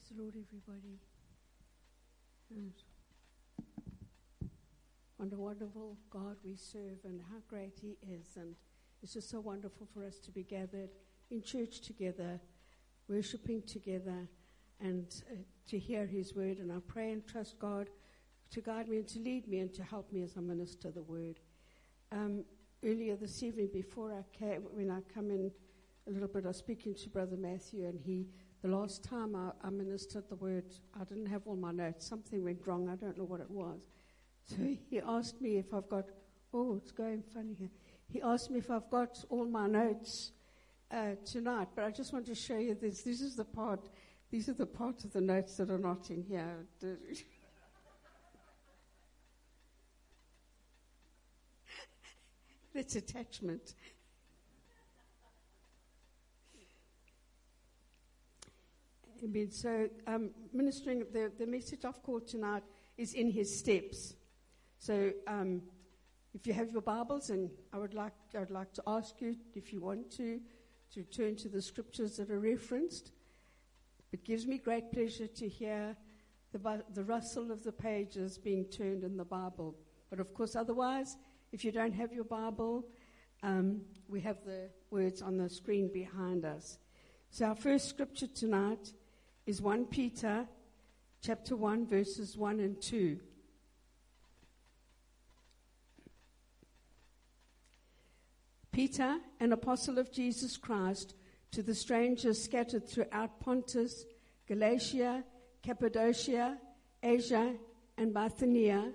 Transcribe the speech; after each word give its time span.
Praise 0.00 0.16
the 0.16 0.22
Lord, 0.22 0.34
everybody. 0.34 0.98
And 2.54 2.72
what 5.16 5.32
a 5.32 5.36
wonderful 5.36 5.96
God 6.08 6.36
we 6.44 6.54
serve, 6.56 7.04
and 7.04 7.20
how 7.30 7.38
great 7.48 7.78
He 7.80 7.98
is. 8.08 8.36
And 8.36 8.54
it's 9.02 9.14
just 9.14 9.30
so 9.30 9.40
wonderful 9.40 9.88
for 9.92 10.04
us 10.04 10.18
to 10.20 10.30
be 10.30 10.42
gathered 10.42 10.90
in 11.30 11.42
church 11.42 11.80
together, 11.80 12.40
worshiping 13.08 13.62
together, 13.62 14.28
and 14.80 15.06
uh, 15.30 15.34
to 15.68 15.78
hear 15.78 16.06
His 16.06 16.34
word. 16.34 16.58
And 16.58 16.72
I 16.72 16.78
pray 16.86 17.12
and 17.12 17.26
trust 17.26 17.58
God 17.58 17.90
to 18.52 18.60
guide 18.60 18.88
me 18.88 18.98
and 18.98 19.08
to 19.08 19.18
lead 19.18 19.48
me 19.48 19.58
and 19.58 19.74
to 19.74 19.82
help 19.82 20.12
me 20.12 20.22
as 20.22 20.34
I 20.36 20.40
minister 20.40 20.90
the 20.90 21.02
word. 21.02 21.40
Um, 22.12 22.44
earlier 22.84 23.16
this 23.16 23.42
evening, 23.42 23.68
before 23.72 24.12
I 24.12 24.22
came, 24.36 24.62
when 24.72 24.90
I 24.90 25.00
come 25.12 25.30
in 25.30 25.50
a 26.06 26.10
little 26.10 26.28
bit, 26.28 26.44
I 26.44 26.48
was 26.48 26.56
speaking 26.56 26.94
to 26.94 27.08
Brother 27.10 27.36
Matthew, 27.36 27.84
and 27.84 28.00
he 28.00 28.28
the 28.62 28.68
last 28.68 29.02
time 29.02 29.34
I, 29.34 29.52
I, 29.66 29.70
ministered 29.70 30.28
the 30.28 30.36
word, 30.36 30.66
I 31.00 31.04
didn't 31.04 31.26
have 31.26 31.42
all 31.46 31.56
my 31.56 31.72
notes. 31.72 32.06
Something 32.06 32.44
went 32.44 32.66
wrong. 32.66 32.88
I 32.90 32.96
don't 32.96 33.16
know 33.16 33.24
what 33.24 33.40
it 33.40 33.50
was. 33.50 33.88
So 34.44 34.56
he 34.88 35.00
asked 35.00 35.40
me 35.40 35.56
if 35.56 35.72
I've 35.72 35.88
got, 35.88 36.04
oh, 36.52 36.76
it's 36.76 36.92
going 36.92 37.22
funny 37.22 37.54
here. 37.58 37.70
He 38.08 38.20
asked 38.20 38.50
me 38.50 38.58
if 38.58 38.70
I've 38.70 38.90
got 38.90 39.24
all 39.30 39.46
my 39.46 39.66
notes 39.66 40.32
uh, 40.90 41.12
tonight, 41.24 41.68
but 41.74 41.84
I 41.84 41.90
just 41.90 42.12
want 42.12 42.26
to 42.26 42.34
show 42.34 42.58
you 42.58 42.74
this. 42.74 43.02
This 43.02 43.20
is 43.20 43.36
the 43.36 43.44
part, 43.44 43.88
these 44.30 44.48
are 44.48 44.54
the 44.54 44.66
parts 44.66 45.04
of 45.04 45.12
the 45.12 45.20
notes 45.20 45.56
that 45.56 45.70
are 45.70 45.78
not 45.78 46.10
in 46.10 46.22
here. 46.22 46.66
That's 52.74 52.96
attachment. 52.96 53.74
Amen. 59.22 59.50
So, 59.50 59.88
um, 60.06 60.30
ministering, 60.50 61.04
the, 61.12 61.30
the 61.38 61.46
message 61.46 61.84
I've 61.84 62.02
called 62.02 62.26
tonight 62.26 62.62
is 62.96 63.12
in 63.12 63.30
his 63.30 63.58
steps. 63.58 64.14
So, 64.78 65.12
um, 65.26 65.60
if 66.32 66.46
you 66.46 66.54
have 66.54 66.70
your 66.70 66.80
Bibles, 66.80 67.28
and 67.28 67.50
I 67.70 67.76
would 67.76 67.92
like, 67.92 68.14
I 68.34 68.38
would 68.38 68.50
like 68.50 68.72
to 68.74 68.82
ask 68.86 69.20
you, 69.20 69.36
if 69.54 69.74
you 69.74 69.80
want 69.82 70.10
to, 70.12 70.40
to 70.94 71.02
turn 71.02 71.36
to 71.36 71.48
the 71.48 71.60
scriptures 71.60 72.16
that 72.16 72.30
are 72.30 72.40
referenced. 72.40 73.12
It 74.10 74.24
gives 74.24 74.46
me 74.46 74.56
great 74.56 74.90
pleasure 74.90 75.26
to 75.26 75.48
hear 75.48 75.96
the, 76.52 76.82
the 76.94 77.04
rustle 77.04 77.52
of 77.52 77.62
the 77.62 77.72
pages 77.72 78.38
being 78.38 78.64
turned 78.64 79.04
in 79.04 79.18
the 79.18 79.24
Bible. 79.24 79.76
But 80.08 80.20
of 80.20 80.32
course, 80.32 80.56
otherwise, 80.56 81.18
if 81.52 81.62
you 81.62 81.72
don't 81.72 81.92
have 81.92 82.12
your 82.14 82.24
Bible, 82.24 82.86
um, 83.42 83.82
we 84.08 84.22
have 84.22 84.38
the 84.46 84.70
words 84.90 85.20
on 85.20 85.36
the 85.36 85.50
screen 85.50 85.90
behind 85.92 86.46
us. 86.46 86.78
So, 87.28 87.44
our 87.44 87.54
first 87.54 87.88
scripture 87.88 88.26
tonight 88.26 88.92
is 89.50 89.60
1 89.60 89.86
Peter 89.86 90.46
chapter 91.20 91.56
1 91.56 91.84
verses 91.84 92.36
1 92.36 92.60
and 92.60 92.80
2. 92.80 93.18
Peter, 98.70 99.16
an 99.40 99.52
apostle 99.52 99.98
of 99.98 100.12
Jesus 100.12 100.56
Christ, 100.56 101.16
to 101.50 101.64
the 101.64 101.74
strangers 101.74 102.40
scattered 102.40 102.88
throughout 102.88 103.40
Pontus, 103.40 104.04
Galatia, 104.46 105.24
Cappadocia, 105.64 106.56
Asia, 107.02 107.52
and 107.98 108.14
Bithynia. 108.14 108.92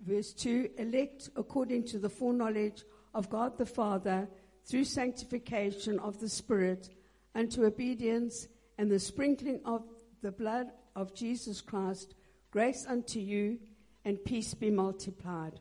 Verse 0.00 0.32
2 0.32 0.70
elect 0.76 1.30
according 1.36 1.84
to 1.84 2.00
the 2.00 2.08
foreknowledge 2.08 2.82
of 3.14 3.30
God 3.30 3.56
the 3.58 3.64
Father 3.64 4.28
through 4.64 4.82
sanctification 4.82 6.00
of 6.00 6.18
the 6.18 6.28
Spirit 6.28 6.88
unto 7.36 7.64
obedience 7.64 8.48
and 8.80 8.90
the 8.90 8.98
sprinkling 8.98 9.60
of 9.66 9.84
the 10.22 10.32
blood 10.32 10.68
of 10.96 11.14
Jesus 11.14 11.60
Christ, 11.60 12.14
grace 12.50 12.86
unto 12.88 13.20
you 13.20 13.58
and 14.06 14.24
peace 14.24 14.54
be 14.54 14.70
multiplied. 14.70 15.60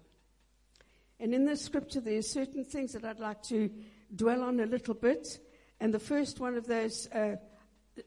And 1.19 1.33
in 1.33 1.43
this 1.43 1.61
scripture, 1.61 1.99
there 1.99 2.17
are 2.17 2.21
certain 2.21 2.63
things 2.63 2.93
that 2.93 3.03
I'd 3.03 3.19
like 3.19 3.43
to 3.43 3.69
dwell 4.15 4.41
on 4.41 4.61
a 4.61 4.65
little 4.65 4.93
bit. 4.93 5.37
And 5.81 5.93
the 5.93 5.99
first 5.99 6.39
one 6.39 6.55
of 6.55 6.65
those 6.65 7.09
uh, 7.11 7.35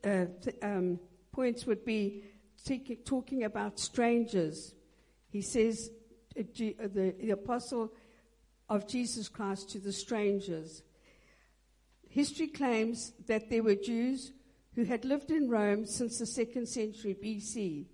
uh, 0.02 0.24
th- 0.42 0.56
um, 0.62 0.98
points 1.30 1.66
would 1.66 1.84
be 1.84 2.24
t- 2.64 2.98
talking 3.04 3.44
about 3.44 3.78
strangers. 3.78 4.72
He 5.28 5.42
says, 5.42 5.90
uh, 6.38 6.44
G- 6.54 6.76
uh, 6.82 6.88
the, 6.88 7.14
the 7.20 7.32
apostle 7.32 7.92
of 8.70 8.88
Jesus 8.88 9.28
Christ 9.28 9.68
to 9.72 9.78
the 9.78 9.92
strangers. 9.92 10.82
History 12.08 12.46
claims 12.46 13.12
that 13.26 13.50
there 13.50 13.62
were 13.62 13.74
Jews 13.74 14.32
who 14.74 14.84
had 14.84 15.04
lived 15.04 15.30
in 15.30 15.48
Rome 15.48 15.86
since 15.86 16.18
the 16.18 16.26
second 16.26 16.66
century 16.66 17.14
BC. 17.14 17.86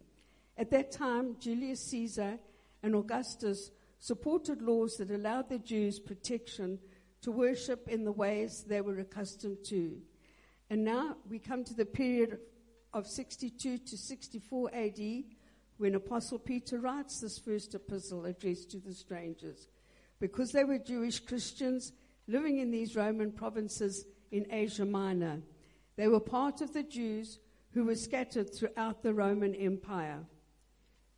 At 0.57 0.71
that 0.71 0.93
time, 0.93 1.37
Julius 1.41 1.81
Caesar 1.91 2.39
and 2.83 2.95
Augustus 2.95 3.71
supported 3.99 4.63
laws 4.63 4.97
that 4.97 5.11
allowed 5.11 5.49
the 5.49 5.59
Jews 5.59 5.99
protection 5.99 6.79
to 7.23 7.33
worship 7.33 7.89
in 7.89 8.05
the 8.05 8.13
ways 8.13 8.65
they 8.67 8.81
were 8.81 8.99
accustomed 9.01 9.59
to. 9.67 9.99
And 10.71 10.85
now 10.85 11.17
we 11.29 11.39
come 11.39 11.65
to 11.65 11.75
the 11.75 11.85
period 11.85 12.39
of 12.93 13.07
62 13.07 13.79
to 13.79 13.97
64 13.97 14.71
AD 14.73 15.01
when 15.79 15.95
Apostle 15.95 16.39
Peter 16.39 16.79
writes 16.79 17.21
this 17.21 17.39
first 17.39 17.75
epistle 17.75 18.25
addressed 18.25 18.71
to 18.71 18.79
the 18.79 18.95
strangers. 18.95 19.69
Because 20.21 20.53
they 20.53 20.65
were 20.65 20.79
Jewish 20.79 21.21
Christians 21.21 21.93
living 22.27 22.59
in 22.59 22.71
these 22.71 22.97
Roman 22.97 23.33
provinces 23.33 24.05
in 24.31 24.47
Asia 24.51 24.85
Minor. 24.85 25.41
They 25.99 26.07
were 26.07 26.21
part 26.21 26.61
of 26.61 26.73
the 26.73 26.85
Jews 26.85 27.41
who 27.73 27.85
were 27.85 27.97
scattered 27.97 28.55
throughout 28.55 29.03
the 29.03 29.13
Roman 29.13 29.53
Empire. 29.57 30.21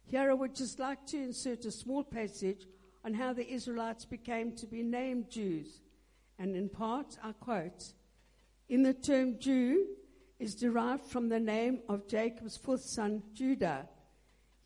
Here 0.07 0.31
I 0.31 0.33
would 0.33 0.55
just 0.55 0.79
like 0.79 1.07
to 1.09 1.19
insert 1.19 1.67
a 1.67 1.71
small 1.71 2.03
passage 2.03 2.67
on 3.05 3.13
how 3.13 3.35
the 3.35 3.47
Israelites 3.47 4.07
became 4.07 4.57
to 4.57 4.67
be 4.67 4.83
named 4.83 5.29
Jews. 5.29 5.83
And 6.39 6.57
in 6.57 6.71
part, 6.71 7.19
I 7.23 7.33
quote 7.33 7.93
In 8.71 8.83
the 8.83 8.95
term 8.95 9.39
Jew 9.39 9.87
is 10.39 10.55
derived 10.55 11.05
from 11.05 11.29
the 11.29 11.39
name 11.39 11.81
of 11.87 12.09
Jacob's 12.09 12.57
fourth 12.57 12.83
son, 12.83 13.23
Judah. 13.35 13.87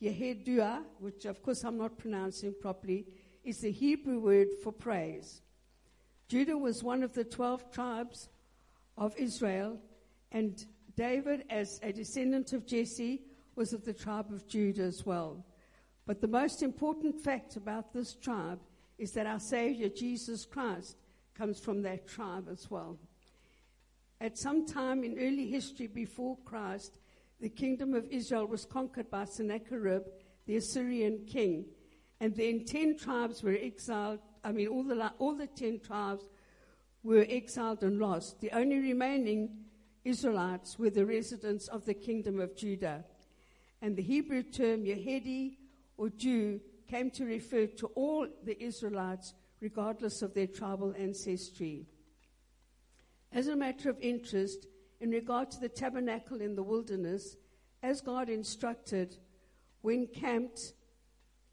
Yehudua, 0.01 0.85
which 1.01 1.25
of 1.25 1.43
course 1.43 1.65
I'm 1.65 1.77
not 1.77 1.99
pronouncing 1.99 2.55
properly, 2.61 3.09
is 3.43 3.59
the 3.59 3.73
Hebrew 3.73 4.21
word 4.21 4.49
for 4.63 4.71
praise. 4.71 5.43
Judah 6.29 6.57
was 6.57 6.85
one 6.85 7.03
of 7.03 7.15
the 7.15 7.25
12 7.25 7.73
tribes 7.73 8.29
of 8.97 9.17
Israel 9.17 9.81
and 10.35 10.67
David, 10.97 11.45
as 11.49 11.81
a 11.83 11.93
descendant 11.93 12.53
of 12.53 12.67
Jesse, 12.67 13.23
was 13.57 13.73
of 13.73 13.85
the 13.85 13.95
tribe 13.95 14.33
of 14.33 14.47
Judah 14.47 14.83
as 14.83 15.07
well. 15.07 15.47
But 16.07 16.21
the 16.21 16.29
most 16.29 16.63
important 16.63 17.21
fact 17.21 17.57
about 17.57 17.93
this 17.93 18.15
tribe 18.15 18.59
is 18.99 19.13
that 19.13 19.27
our 19.27 19.41
Savior, 19.41 19.89
Jesus 19.89 20.45
Christ, 20.45 20.97
comes 21.35 21.59
from 21.59 21.83
that 21.83 22.07
tribe 22.07 22.49
as 22.51 22.71
well. 22.71 22.99
At 24.21 24.37
some 24.37 24.67
time 24.67 25.05
in 25.05 25.19
early 25.19 25.49
history 25.49 25.87
before 25.87 26.37
Christ, 26.45 26.99
the 27.41 27.49
kingdom 27.49 27.95
of 27.95 28.07
Israel 28.11 28.47
was 28.47 28.65
conquered 28.65 29.11
by 29.11 29.25
Sennacherib, 29.25 30.03
the 30.47 30.57
Assyrian 30.57 31.27
king. 31.27 31.65
And 32.21 32.35
then 32.35 32.65
ten 32.65 32.97
tribes 32.97 33.43
were 33.43 33.57
exiled. 33.61 34.21
I 34.43 34.53
mean, 34.53 34.69
all 34.69 34.83
the, 34.83 35.13
all 35.19 35.35
the 35.35 35.47
ten 35.47 35.81
tribes 35.81 36.25
were 37.03 37.27
exiled 37.29 37.83
and 37.83 37.99
lost. 37.99 38.41
The 38.41 38.51
only 38.53 38.79
remaining 38.79 39.64
Israelites 40.05 40.79
were 40.79 40.91
the 40.91 41.07
residents 41.07 41.67
of 41.69 41.87
the 41.87 41.95
kingdom 41.95 42.39
of 42.39 42.55
Judah. 42.55 43.05
And 43.81 43.97
the 43.97 44.03
Hebrew 44.03 44.43
term 44.43 44.85
Yehudi 44.85 45.57
or 45.97 46.11
Jew 46.11 46.61
came 46.89 47.11
to 47.13 47.25
refer 47.25 47.67
to 47.67 47.87
all 47.95 48.27
the 48.45 48.63
Israelites, 48.63 49.35
regardless 49.61 50.21
of 50.21 50.35
their 50.35 50.47
tribal 50.47 50.95
ancestry. 50.99 51.87
As 53.33 53.49
a 53.49 53.57
matter 53.57 53.89
of 53.89 53.99
interest, 54.01 54.67
in 55.01 55.11
regard 55.11 55.51
to 55.53 55.61
the 55.61 55.69
tabernacle 55.69 56.41
in 56.41 56.55
the 56.55 56.63
wilderness, 56.63 57.37
as 57.83 58.01
God 58.01 58.29
instructed, 58.29 59.17
when 59.81 60.07
camped, 60.07 60.75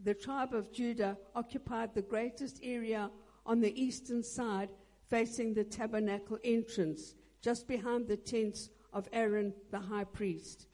the 0.04 0.14
tribe 0.14 0.54
of 0.54 0.72
Judah 0.72 1.18
occupied 1.36 1.94
the 1.94 2.02
greatest 2.02 2.60
area 2.64 3.10
on 3.46 3.62
the 3.62 3.82
eastern 3.82 4.24
side 4.24 4.70
facing 5.10 5.54
the 5.54 5.64
tabernacle 5.64 6.38
entrance 6.44 7.16
just 7.42 7.68
behind 7.68 8.08
the 8.08 8.18
tents 8.18 8.70
of 8.94 9.08
Aaron 9.14 9.54
the 9.72 9.80
high 9.80 10.04
priest. 10.04 10.68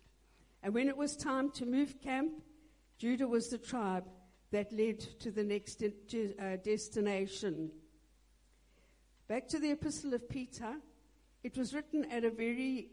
And 0.63 0.73
when 0.73 0.87
it 0.89 0.97
was 0.97 1.15
time 1.15 1.51
to 1.51 1.65
move 1.65 2.01
camp, 2.01 2.41
Judah 2.97 3.27
was 3.27 3.49
the 3.49 3.57
tribe 3.57 4.05
that 4.51 4.71
led 4.73 4.99
to 5.19 5.31
the 5.31 5.43
next 5.43 5.83
uh, 5.83 6.57
destination. 6.63 7.71
Back 9.27 9.47
to 9.49 9.59
the 9.59 9.71
epistle 9.71 10.13
of 10.13 10.27
Peter, 10.29 10.75
it 11.43 11.57
was 11.57 11.73
written 11.73 12.05
at 12.05 12.23
a 12.23 12.31
very 12.31 12.89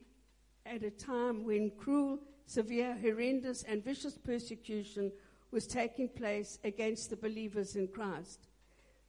at 0.67 0.83
a 0.83 0.91
time 0.91 1.45
when 1.45 1.71
cruel, 1.71 2.19
severe, 2.47 2.97
horrendous, 3.01 3.63
and 3.65 3.85
vicious 3.85 4.17
persecution 4.17 5.13
was 5.51 5.67
taking 5.67 6.09
place 6.09 6.59
against 6.65 7.11
the 7.11 7.17
believers 7.17 7.77
in 7.77 7.87
Christ. 7.87 8.49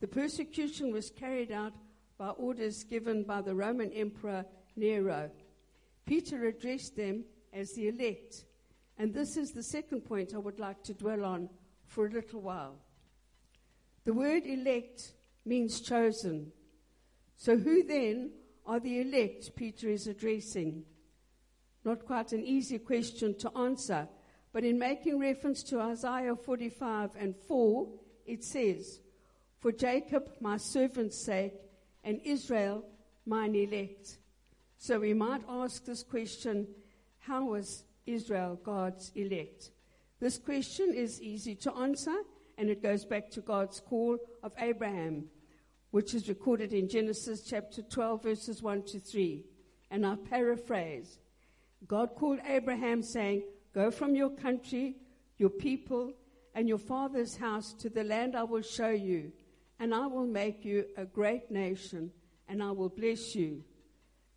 The 0.01 0.07
persecution 0.07 0.91
was 0.91 1.09
carried 1.09 1.51
out 1.51 1.73
by 2.17 2.29
orders 2.29 2.83
given 2.83 3.23
by 3.23 3.41
the 3.41 3.55
Roman 3.55 3.91
Emperor 3.91 4.45
Nero. 4.75 5.29
Peter 6.05 6.45
addressed 6.45 6.95
them 6.95 7.25
as 7.53 7.73
the 7.73 7.87
elect. 7.87 8.45
And 8.97 9.13
this 9.13 9.37
is 9.37 9.51
the 9.51 9.63
second 9.63 10.01
point 10.01 10.33
I 10.33 10.37
would 10.37 10.59
like 10.59 10.83
to 10.83 10.93
dwell 10.93 11.25
on 11.25 11.49
for 11.87 12.05
a 12.05 12.11
little 12.11 12.41
while. 12.41 12.75
The 14.05 14.13
word 14.13 14.45
elect 14.45 15.13
means 15.45 15.81
chosen. 15.81 16.51
So, 17.37 17.57
who 17.57 17.83
then 17.83 18.31
are 18.65 18.79
the 18.79 19.01
elect 19.01 19.55
Peter 19.55 19.89
is 19.89 20.07
addressing? 20.07 20.83
Not 21.83 22.05
quite 22.05 22.31
an 22.31 22.43
easy 22.43 22.79
question 22.79 23.37
to 23.39 23.57
answer, 23.57 24.07
but 24.53 24.63
in 24.63 24.79
making 24.79 25.19
reference 25.19 25.61
to 25.63 25.81
Isaiah 25.81 26.35
45 26.35 27.11
and 27.19 27.35
4, 27.35 27.87
it 28.25 28.43
says, 28.43 29.01
For 29.59 29.71
Jacob, 29.71 30.31
my 30.39 30.57
servant's 30.57 31.17
sake, 31.17 31.53
and 32.05 32.21
Israel, 32.23 32.85
mine 33.25 33.55
elect. 33.55 34.19
So 34.77 34.99
we 34.99 35.13
might 35.13 35.41
ask 35.49 35.83
this 35.83 36.03
question 36.03 36.67
how 37.19 37.45
was 37.45 37.83
Israel 38.05 38.59
God's 38.63 39.11
elect? 39.15 39.71
This 40.19 40.37
question 40.37 40.93
is 40.93 41.21
easy 41.21 41.55
to 41.55 41.73
answer, 41.73 42.15
and 42.57 42.69
it 42.69 42.83
goes 42.83 43.03
back 43.03 43.31
to 43.31 43.41
God's 43.41 43.79
call 43.79 44.17
of 44.43 44.53
Abraham, 44.59 45.25
which 45.89 46.13
is 46.13 46.29
recorded 46.29 46.71
in 46.71 46.87
Genesis 46.87 47.41
chapter 47.41 47.81
12, 47.81 48.23
verses 48.23 48.61
1 48.61 48.83
to 48.83 48.99
3. 48.99 49.43
And 49.89 50.05
I 50.05 50.15
paraphrase 50.15 51.19
God 51.87 52.15
called 52.15 52.39
Abraham, 52.47 53.01
saying, 53.01 53.43
Go 53.73 53.91
from 53.91 54.15
your 54.15 54.29
country, 54.29 54.95
your 55.37 55.49
people, 55.49 56.13
and 56.53 56.69
your 56.69 56.77
father's 56.77 57.35
house 57.35 57.73
to 57.73 57.89
the 57.89 58.03
land 58.03 58.35
I 58.35 58.43
will 58.43 58.61
show 58.61 58.89
you, 58.89 59.31
and 59.79 59.93
I 59.93 60.07
will 60.07 60.27
make 60.27 60.63
you 60.63 60.85
a 60.97 61.05
great 61.05 61.51
nation, 61.51 62.11
and 62.47 62.63
I 62.63 62.71
will 62.71 62.89
bless 62.89 63.35
you. 63.35 63.63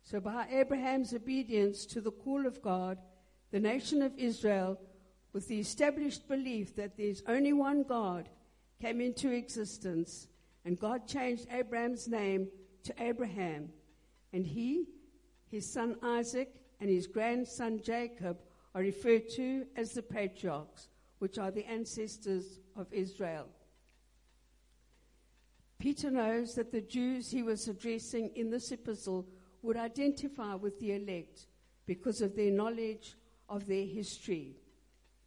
So, 0.03 0.19
by 0.19 0.47
Abraham's 0.51 1.13
obedience 1.13 1.85
to 1.87 2.01
the 2.01 2.11
call 2.11 2.45
of 2.45 2.61
God, 2.61 2.97
the 3.51 3.59
nation 3.59 4.01
of 4.01 4.17
Israel, 4.17 4.79
with 5.33 5.47
the 5.47 5.59
established 5.59 6.27
belief 6.27 6.75
that 6.75 6.97
there's 6.97 7.23
only 7.27 7.53
one 7.53 7.83
God, 7.83 8.29
came 8.81 9.01
into 9.01 9.31
existence, 9.31 10.27
and 10.65 10.79
God 10.79 11.07
changed 11.07 11.47
Abram's 11.51 12.07
name 12.07 12.47
to 12.83 12.93
Abraham. 12.99 13.69
And 14.33 14.45
he, 14.45 14.85
his 15.51 15.71
son 15.71 15.95
Isaac, 16.01 16.61
and 16.79 16.89
his 16.89 17.07
grandson 17.07 17.81
Jacob 17.83 18.39
are 18.73 18.81
referred 18.81 19.29
to 19.35 19.65
as 19.75 19.91
the 19.91 20.01
patriarchs, 20.01 20.87
which 21.19 21.37
are 21.37 21.51
the 21.51 21.65
ancestors 21.65 22.59
of 22.75 22.87
Israel. 22.91 23.47
Peter 25.79 26.11
knows 26.11 26.55
that 26.55 26.71
the 26.73 26.81
Jews 26.81 27.31
he 27.31 27.41
was 27.41 27.67
addressing 27.69 28.31
in 28.35 28.49
this 28.49 28.71
epistle 28.71 29.25
would 29.61 29.77
identify 29.77 30.53
with 30.55 30.77
the 30.79 30.93
elect 30.93 31.47
because 31.85 32.21
of 32.21 32.35
their 32.35 32.51
knowledge 32.51 33.15
of 33.47 33.65
their 33.65 33.85
history. 33.85 34.57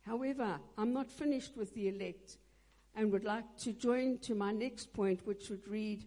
However, 0.02 0.60
I'm 0.76 0.92
not 0.92 1.10
finished 1.10 1.56
with 1.56 1.74
the 1.74 1.88
elect 1.88 2.36
and 2.94 3.10
would 3.10 3.24
like 3.24 3.56
to 3.60 3.72
join 3.72 4.18
to 4.18 4.34
my 4.34 4.52
next 4.52 4.92
point, 4.92 5.26
which 5.26 5.48
would 5.48 5.66
read 5.66 6.04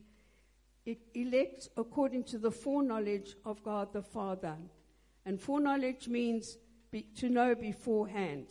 elect 1.16 1.70
according 1.78 2.24
to 2.26 2.38
the 2.38 2.52
foreknowledge 2.52 3.36
of 3.46 3.64
God 3.64 3.92
the 3.94 4.04
Father. 4.04 4.56
And 5.26 5.42
foreknowledge 5.42 6.08
means 6.08 6.58
be, 6.92 7.08
to 7.18 7.30
know 7.30 7.56
beforehand. 7.56 8.48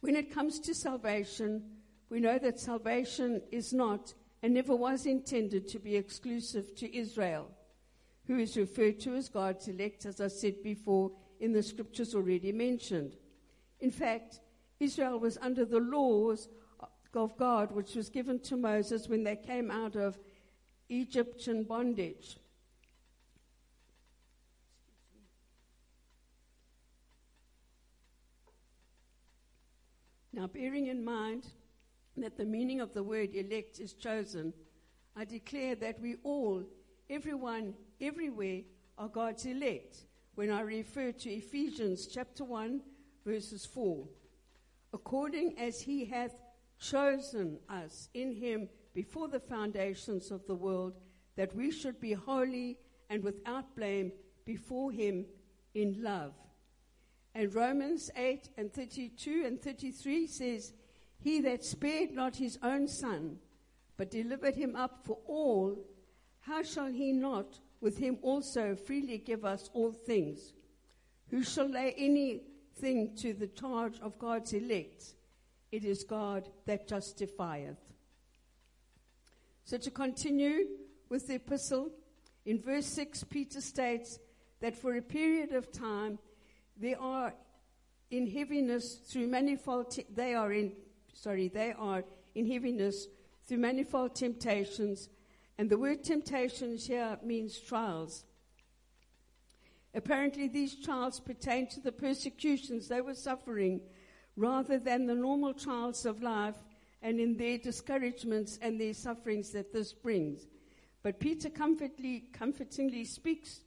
When 0.00 0.14
it 0.14 0.32
comes 0.32 0.60
to 0.60 0.74
salvation, 0.74 1.75
we 2.08 2.20
know 2.20 2.38
that 2.38 2.60
salvation 2.60 3.42
is 3.50 3.72
not 3.72 4.14
and 4.42 4.54
never 4.54 4.76
was 4.76 5.06
intended 5.06 5.66
to 5.68 5.78
be 5.78 5.96
exclusive 5.96 6.74
to 6.76 6.96
Israel, 6.96 7.50
who 8.26 8.38
is 8.38 8.56
referred 8.56 9.00
to 9.00 9.14
as 9.14 9.28
God's 9.28 9.66
elect, 9.68 10.06
as 10.06 10.20
I 10.20 10.28
said 10.28 10.62
before 10.62 11.10
in 11.40 11.52
the 11.52 11.62
scriptures 11.62 12.14
already 12.14 12.52
mentioned. 12.52 13.16
In 13.80 13.90
fact, 13.90 14.40
Israel 14.78 15.18
was 15.18 15.38
under 15.38 15.64
the 15.64 15.80
laws 15.80 16.48
of 17.14 17.36
God, 17.36 17.72
which 17.72 17.94
was 17.94 18.10
given 18.10 18.38
to 18.40 18.56
Moses 18.56 19.08
when 19.08 19.24
they 19.24 19.36
came 19.36 19.70
out 19.70 19.96
of 19.96 20.18
Egyptian 20.88 21.64
bondage. 21.64 22.36
Now, 30.32 30.46
bearing 30.46 30.88
in 30.88 31.02
mind 31.02 31.46
that 32.22 32.36
the 32.36 32.44
meaning 32.44 32.80
of 32.80 32.92
the 32.92 33.02
word 33.02 33.34
elect 33.34 33.80
is 33.80 33.94
chosen, 33.94 34.52
I 35.14 35.24
declare 35.24 35.74
that 35.76 36.00
we 36.00 36.16
all, 36.22 36.64
everyone, 37.08 37.74
everywhere, 38.00 38.62
are 38.98 39.08
God's 39.08 39.44
elect 39.44 40.06
when 40.34 40.50
I 40.50 40.60
refer 40.60 41.12
to 41.12 41.30
Ephesians 41.30 42.06
chapter 42.06 42.44
1, 42.44 42.80
verses 43.24 43.66
4. 43.66 44.06
According 44.92 45.58
as 45.58 45.80
he 45.80 46.04
hath 46.04 46.34
chosen 46.78 47.58
us 47.68 48.08
in 48.14 48.32
him 48.32 48.68
before 48.94 49.28
the 49.28 49.40
foundations 49.40 50.30
of 50.30 50.46
the 50.46 50.54
world, 50.54 50.94
that 51.36 51.54
we 51.54 51.70
should 51.70 52.00
be 52.00 52.12
holy 52.12 52.78
and 53.10 53.22
without 53.22 53.74
blame 53.76 54.12
before 54.44 54.90
him 54.90 55.26
in 55.74 56.02
love. 56.02 56.32
And 57.34 57.54
Romans 57.54 58.10
8 58.16 58.48
and 58.56 58.72
32 58.72 59.44
and 59.46 59.60
33 59.60 60.26
says, 60.26 60.72
He 61.26 61.40
that 61.40 61.64
spared 61.64 62.12
not 62.12 62.36
his 62.36 62.56
own 62.62 62.86
son, 62.86 63.38
but 63.96 64.12
delivered 64.12 64.54
him 64.54 64.76
up 64.76 65.00
for 65.02 65.18
all, 65.26 65.76
how 66.38 66.62
shall 66.62 66.86
he 66.86 67.10
not 67.10 67.58
with 67.80 67.98
him 67.98 68.18
also 68.22 68.76
freely 68.76 69.18
give 69.18 69.44
us 69.44 69.68
all 69.72 69.90
things? 69.90 70.52
Who 71.30 71.42
shall 71.42 71.68
lay 71.68 71.92
anything 71.98 73.16
to 73.16 73.34
the 73.34 73.48
charge 73.48 73.98
of 74.02 74.20
God's 74.20 74.52
elect? 74.52 75.16
It 75.72 75.84
is 75.84 76.04
God 76.04 76.48
that 76.64 76.86
justifieth. 76.86 77.82
So 79.64 79.78
to 79.78 79.90
continue 79.90 80.68
with 81.08 81.26
the 81.26 81.34
epistle, 81.34 81.90
in 82.44 82.60
verse 82.60 82.86
6, 82.86 83.24
Peter 83.24 83.60
states 83.60 84.20
that 84.60 84.76
for 84.76 84.94
a 84.94 85.02
period 85.02 85.52
of 85.54 85.72
time, 85.72 86.20
they 86.76 86.94
are 86.94 87.34
in 88.12 88.30
heaviness 88.30 88.94
through 89.08 89.26
manifold, 89.26 89.90
te- 89.90 90.06
they 90.14 90.32
are 90.32 90.52
in, 90.52 90.70
sorry, 91.16 91.48
they 91.48 91.72
are 91.76 92.04
in 92.34 92.50
heaviness 92.50 93.08
through 93.46 93.58
manifold 93.58 94.14
temptations. 94.14 95.08
And 95.58 95.70
the 95.70 95.78
word 95.78 96.04
temptations 96.04 96.86
here 96.86 97.18
means 97.24 97.58
trials. 97.58 98.24
Apparently, 99.94 100.46
these 100.46 100.74
trials 100.74 101.18
pertain 101.18 101.66
to 101.68 101.80
the 101.80 101.92
persecutions 101.92 102.86
they 102.86 103.00
were 103.00 103.14
suffering 103.14 103.80
rather 104.36 104.78
than 104.78 105.06
the 105.06 105.14
normal 105.14 105.54
trials 105.54 106.04
of 106.04 106.22
life 106.22 106.56
and 107.00 107.18
in 107.18 107.36
their 107.36 107.56
discouragements 107.56 108.58
and 108.60 108.78
their 108.78 108.92
sufferings 108.92 109.50
that 109.52 109.72
this 109.72 109.94
brings. 109.94 110.46
But 111.02 111.18
Peter 111.18 111.48
comfortingly 111.48 113.04
speaks 113.04 113.60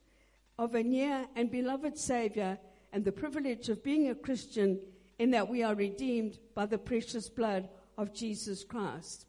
of 0.58 0.74
a 0.74 0.82
near 0.82 1.26
and 1.34 1.50
beloved 1.50 1.98
Savior 1.98 2.58
and 2.92 3.04
the 3.04 3.12
privilege 3.12 3.68
of 3.68 3.82
being 3.82 4.08
a 4.08 4.14
Christian 4.14 4.78
in 5.20 5.32
that 5.32 5.50
we 5.50 5.62
are 5.62 5.74
redeemed 5.74 6.38
by 6.54 6.64
the 6.64 6.78
precious 6.78 7.28
blood 7.28 7.68
of 7.98 8.14
Jesus 8.14 8.64
Christ. 8.64 9.26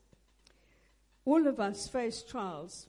All 1.26 1.48
of 1.48 1.60
us 1.60 1.90
face 1.90 2.24
trials, 2.24 2.88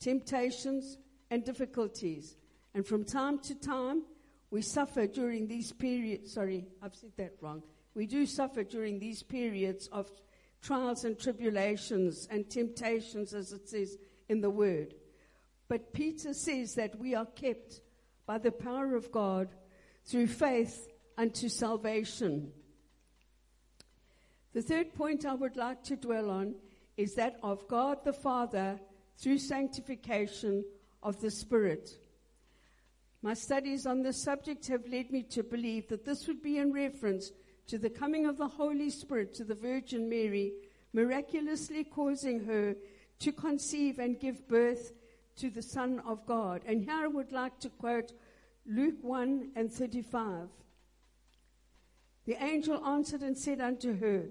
temptations, 0.00 0.96
and 1.30 1.44
difficulties. 1.44 2.36
And 2.72 2.86
from 2.86 3.04
time 3.04 3.38
to 3.40 3.54
time, 3.54 4.02
we 4.50 4.62
suffer 4.62 5.06
during 5.06 5.46
these 5.46 5.72
periods. 5.72 6.32
Sorry, 6.32 6.64
I've 6.82 6.94
said 6.94 7.12
that 7.18 7.34
wrong. 7.42 7.62
We 7.94 8.06
do 8.06 8.24
suffer 8.24 8.64
during 8.64 8.98
these 8.98 9.22
periods 9.22 9.86
of 9.92 10.10
trials 10.62 11.04
and 11.04 11.18
tribulations 11.18 12.28
and 12.30 12.48
temptations, 12.48 13.34
as 13.34 13.52
it 13.52 13.68
says 13.68 13.98
in 14.30 14.40
the 14.40 14.48
Word. 14.48 14.94
But 15.68 15.92
Peter 15.92 16.32
says 16.32 16.76
that 16.76 16.98
we 16.98 17.14
are 17.14 17.26
kept 17.26 17.82
by 18.24 18.38
the 18.38 18.52
power 18.52 18.96
of 18.96 19.12
God 19.12 19.48
through 20.06 20.28
faith 20.28 20.88
unto 21.16 21.48
salvation. 21.48 22.52
The 24.52 24.62
third 24.62 24.94
point 24.94 25.26
I 25.26 25.34
would 25.34 25.56
like 25.56 25.82
to 25.84 25.96
dwell 25.96 26.30
on 26.30 26.54
is 26.96 27.14
that 27.14 27.36
of 27.42 27.66
God 27.68 28.04
the 28.04 28.12
Father 28.12 28.80
through 29.18 29.38
sanctification 29.38 30.64
of 31.02 31.20
the 31.20 31.30
Spirit. 31.30 31.90
My 33.22 33.34
studies 33.34 33.86
on 33.86 34.02
this 34.02 34.22
subject 34.22 34.66
have 34.68 34.86
led 34.88 35.10
me 35.10 35.22
to 35.30 35.42
believe 35.42 35.88
that 35.88 36.04
this 36.04 36.26
would 36.26 36.42
be 36.42 36.58
in 36.58 36.72
reference 36.72 37.32
to 37.66 37.78
the 37.78 37.90
coming 37.90 38.26
of 38.26 38.36
the 38.38 38.48
Holy 38.48 38.90
Spirit 38.90 39.34
to 39.34 39.44
the 39.44 39.54
Virgin 39.54 40.08
Mary, 40.08 40.52
miraculously 40.92 41.84
causing 41.84 42.44
her 42.44 42.76
to 43.18 43.32
conceive 43.32 43.98
and 43.98 44.20
give 44.20 44.46
birth 44.48 44.92
to 45.36 45.50
the 45.50 45.62
Son 45.62 46.00
of 46.06 46.24
God. 46.26 46.62
And 46.66 46.82
here 46.82 46.94
I 47.04 47.08
would 47.08 47.32
like 47.32 47.58
to 47.60 47.68
quote 47.68 48.12
Luke 48.66 49.02
1 49.02 49.50
and 49.56 49.72
35. 49.72 50.48
The 52.26 52.42
angel 52.42 52.84
answered 52.84 53.22
and 53.22 53.38
said 53.38 53.60
unto 53.60 53.96
her, 53.98 54.24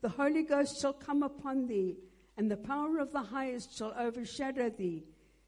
The 0.00 0.08
Holy 0.08 0.42
Ghost 0.42 0.80
shall 0.80 0.94
come 0.94 1.22
upon 1.22 1.66
thee, 1.66 1.96
and 2.36 2.50
the 2.50 2.56
power 2.56 2.98
of 2.98 3.12
the 3.12 3.22
highest 3.22 3.76
shall 3.76 3.94
overshadow 3.96 4.70
thee. 4.70 5.04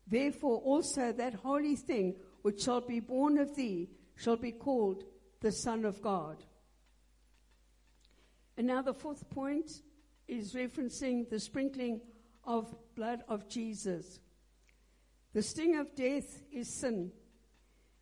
Therefore 0.07 0.59
also 0.59 1.13
that 1.13 1.35
holy 1.35 1.77
thing 1.77 2.17
which 2.43 2.63
shall 2.63 2.83
be 2.83 3.01
born 3.01 3.39
of 3.39 3.57
thee 3.57 3.89
shall 4.17 4.37
be 4.37 4.53
called 4.53 5.05
the 5.41 5.51
Son 5.51 5.87
of 5.87 6.03
God. 6.03 6.45
And 8.57 8.67
now 8.67 8.83
the 8.83 8.95
fourth 8.95 9.29
point 9.31 9.71
is 10.29 10.55
referencing 10.55 11.29
the 11.29 11.41
sprinkling 11.41 12.03
of 12.45 12.75
blood 12.95 13.25
of 13.29 13.49
Jesus. 13.49 14.21
The 15.33 15.43
sting 15.43 15.77
of 15.77 15.97
death 15.97 16.43
is 16.53 16.81
sin, 16.81 17.11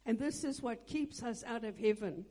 and 0.04 0.18
this 0.18 0.44
is 0.44 0.60
what 0.60 0.86
keeps 0.86 1.22
us 1.22 1.44
out 1.44 1.64
of 1.64 1.78
heaven. 1.78 2.26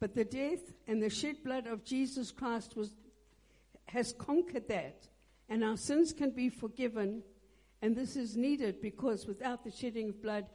But 0.00 0.14
the 0.14 0.24
death 0.24 0.60
and 0.86 1.02
the 1.02 1.10
shed 1.10 1.36
blood 1.44 1.66
of 1.66 1.84
Jesus 1.84 2.30
Christ 2.30 2.76
was, 2.76 2.94
has 3.86 4.12
conquered 4.12 4.68
that, 4.68 5.08
and 5.48 5.64
our 5.64 5.76
sins 5.76 6.12
can 6.12 6.30
be 6.30 6.48
forgiven. 6.48 7.22
And 7.82 7.94
this 7.94 8.16
is 8.16 8.36
needed 8.36 8.80
because 8.80 9.26
without 9.26 9.62
the 9.62 9.70
shedding 9.70 10.08
of 10.08 10.22
blood, 10.22 10.46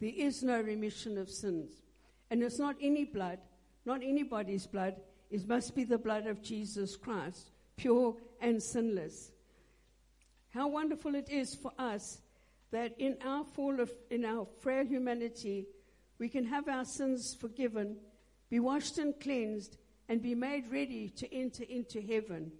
there 0.00 0.12
is 0.14 0.42
no 0.42 0.60
remission 0.60 1.18
of 1.18 1.28
sins. 1.28 1.82
And 2.30 2.42
it's 2.42 2.58
not 2.58 2.76
any 2.80 3.04
blood, 3.04 3.38
not 3.84 4.02
anybody's 4.02 4.66
blood, 4.66 4.96
it 5.30 5.46
must 5.46 5.74
be 5.74 5.84
the 5.84 5.98
blood 5.98 6.26
of 6.26 6.42
Jesus 6.42 6.96
Christ, 6.96 7.50
pure 7.76 8.16
and 8.40 8.62
sinless. 8.62 9.32
How 10.50 10.68
wonderful 10.68 11.14
it 11.14 11.28
is 11.28 11.54
for 11.54 11.72
us 11.78 12.18
that 12.70 12.94
in 12.98 13.16
our 13.24 13.44
fall 13.44 13.80
of, 13.80 13.90
in 14.10 14.24
our 14.24 14.46
frail 14.60 14.84
humanity, 14.84 15.66
we 16.18 16.28
can 16.28 16.44
have 16.44 16.68
our 16.68 16.84
sins 16.84 17.36
forgiven, 17.38 17.96
be 18.50 18.60
washed 18.60 18.98
and 18.98 19.18
cleansed, 19.20 19.76
and 20.08 20.22
be 20.22 20.34
made 20.34 20.70
ready 20.70 21.10
to 21.10 21.34
enter 21.34 21.64
into 21.64 22.00
heaven. 22.00 22.50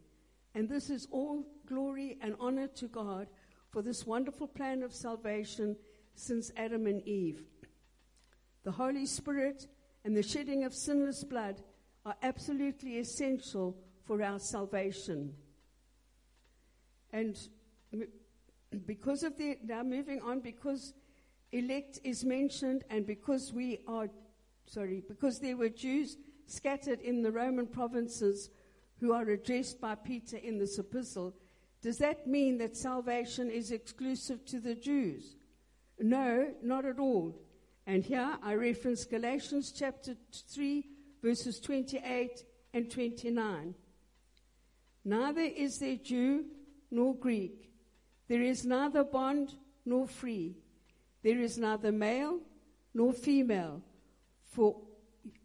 And 0.55 0.69
this 0.69 0.91
is 0.91 1.09
all 1.11 1.47
glory 1.67 2.19
and 2.21 2.35
honor 2.41 2.67
to 2.67 2.89
God 2.89 3.29
for 3.71 3.83
this 3.83 4.07
wonderful 4.07 4.47
plan 4.47 4.83
of 4.83 4.95
salvation 4.95 5.77
since 6.15 6.51
Adam 6.57 6.87
and 6.87 7.07
Eve. 7.07 7.43
The 8.65 8.73
Holy 8.73 9.07
Spirit 9.07 9.67
and 10.05 10.17
the 10.17 10.23
shedding 10.23 10.65
of 10.65 10.75
sinless 10.75 11.25
blood 11.25 11.63
are 12.05 12.17
absolutely 12.23 12.99
essential 12.99 13.77
for 14.05 14.23
our 14.23 14.39
salvation. 14.39 15.33
And 17.13 17.39
because 18.87 19.23
of 19.23 19.37
the, 19.39 19.57
now 19.65 19.83
moving 19.83 20.21
on, 20.21 20.41
because 20.41 20.93
elect 21.53 22.01
is 22.05 22.25
mentioned 22.25 22.85
and 22.91 23.07
because 23.07 23.53
we 23.53 23.81
are, 23.87 24.09
sorry, 24.69 25.03
because 25.09 25.41
there 25.41 25.57
were 25.57 25.69
Jews 25.69 26.17
scattered 26.47 27.01
in 27.01 27.23
the 27.23 27.33
Roman 27.33 27.67
provinces 27.67 28.51
who 29.01 29.13
are 29.13 29.29
addressed 29.29 29.81
by 29.81 29.95
Peter 29.95 30.37
in 30.37 30.59
this 30.59 30.79
epistle, 30.79 31.35
does 31.81 31.99
that 31.99 32.27
mean 32.27 32.59
that 32.59 32.77
salvation 32.77 33.51
is 33.51 33.71
exclusive 33.71 34.45
to 34.47 34.61
the 34.61 34.75
Jews? 34.75 35.37
No, 36.01 36.53
not 36.63 36.85
at 36.85 36.99
all. 36.99 37.41
And 37.87 38.05
here 38.05 38.37
I 38.43 38.55
reference 38.55 39.05
Galatians 39.05 39.73
chapter 39.73 40.15
3, 40.55 40.85
verses 41.23 41.61
28 41.61 42.45
and 42.75 42.91
29. 42.91 43.75
Neither 45.05 45.41
is 45.41 45.79
there 45.79 45.97
Jew 45.97 46.45
nor 46.91 47.15
Greek. 47.15 47.71
There 48.29 48.43
is 48.43 48.67
neither 48.67 49.05
bond 49.05 49.55
nor 49.87 50.07
free. 50.07 50.57
There 51.23 51.39
is 51.39 51.57
neither 51.57 51.93
male 51.93 52.41
nor 52.93 53.13
female. 53.13 53.83
For 54.49 54.77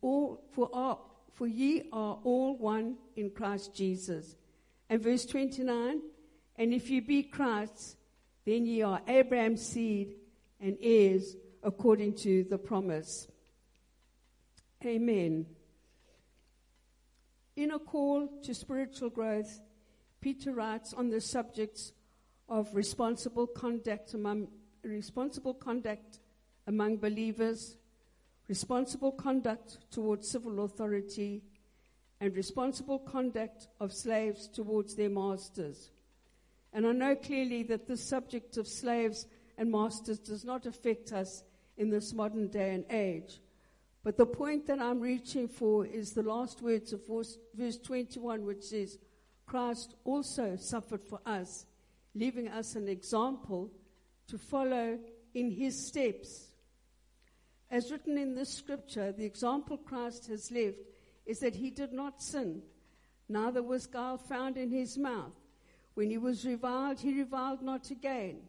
all, 0.01 0.43
for 0.51 0.69
all, 0.73 1.27
for 1.33 1.47
ye 1.47 1.89
are 1.91 2.19
all 2.23 2.57
one 2.57 2.95
in 3.15 3.29
Christ 3.31 3.75
Jesus. 3.75 4.35
And 4.89 5.01
verse 5.01 5.25
29, 5.25 6.01
and 6.57 6.73
if 6.73 6.89
you 6.89 7.01
be 7.01 7.23
Christ's, 7.23 7.95
then 8.45 8.65
ye 8.65 8.81
are 8.81 9.01
Abraham's 9.07 9.65
seed 9.65 10.15
and 10.59 10.77
heirs 10.81 11.35
according 11.63 12.15
to 12.15 12.43
the 12.43 12.57
promise. 12.57 13.27
Amen. 14.85 15.45
In 17.55 17.71
a 17.71 17.79
call 17.79 18.27
to 18.43 18.53
spiritual 18.53 19.09
growth, 19.09 19.61
Peter 20.21 20.53
writes 20.53 20.93
on 20.93 21.09
the 21.09 21.21
subjects 21.21 21.93
of 22.49 22.73
responsible 22.73 23.47
conduct 23.47 24.13
among, 24.13 24.47
responsible 24.83 25.53
conduct 25.53 26.19
among 26.67 26.97
believers, 26.97 27.77
responsible 28.53 29.11
conduct 29.11 29.79
towards 29.89 30.29
civil 30.29 30.63
authority, 30.63 31.41
and 32.21 32.35
responsible 32.35 32.99
conduct 32.99 33.67
of 33.79 33.91
slaves 33.91 34.47
towards 34.47 34.93
their 34.93 35.09
masters. 35.09 35.89
And 36.71 36.85
I 36.85 36.91
know 36.91 37.15
clearly 37.15 37.63
that 37.63 37.87
this 37.87 38.07
subject 38.07 38.57
of 38.57 38.67
slaves 38.67 39.25
and 39.57 39.71
masters 39.71 40.19
does 40.19 40.45
not 40.45 40.67
affect 40.67 41.13
us 41.13 41.41
in 41.77 41.89
this 41.89 42.13
modern 42.13 42.47
day 42.49 42.75
and 42.75 42.85
age. 42.91 43.41
But 44.03 44.17
the 44.17 44.27
point 44.27 44.67
that 44.67 44.79
I'm 44.79 44.99
reaching 44.99 45.47
for 45.47 45.87
is 45.87 46.11
the 46.11 46.21
last 46.21 46.61
words 46.61 46.93
of 46.93 47.07
verse, 47.07 47.39
verse 47.55 47.79
21, 47.79 48.45
which 48.45 48.65
says, 48.65 48.99
Christ 49.47 49.95
also 50.03 50.57
suffered 50.57 51.03
for 51.03 51.19
us, 51.25 51.65
leaving 52.13 52.49
us 52.49 52.75
an 52.75 52.87
example 52.87 53.71
to 54.27 54.37
follow 54.37 54.99
in 55.33 55.49
his 55.49 55.87
steps. 55.87 56.52
As 57.73 57.91
written 57.91 58.19
in 58.19 58.35
this 58.35 58.53
scripture, 58.53 59.11
the 59.11 59.25
example 59.25 59.77
Christ 59.77 60.27
has 60.27 60.51
left 60.51 60.77
is 61.25 61.39
that 61.39 61.55
he 61.55 61.71
did 61.71 61.91
not 61.91 62.21
sin, 62.21 62.61
neither 63.27 63.63
was 63.63 63.87
guile 63.87 64.19
found 64.19 64.57
in 64.57 64.69
his 64.69 64.95
mouth. 64.95 65.33
When 65.95 66.11
he 66.11 66.19
was 66.19 66.45
reviled, 66.45 66.99
he 66.99 67.17
reviled 67.17 67.63
not 67.63 67.89
again. 67.89 68.41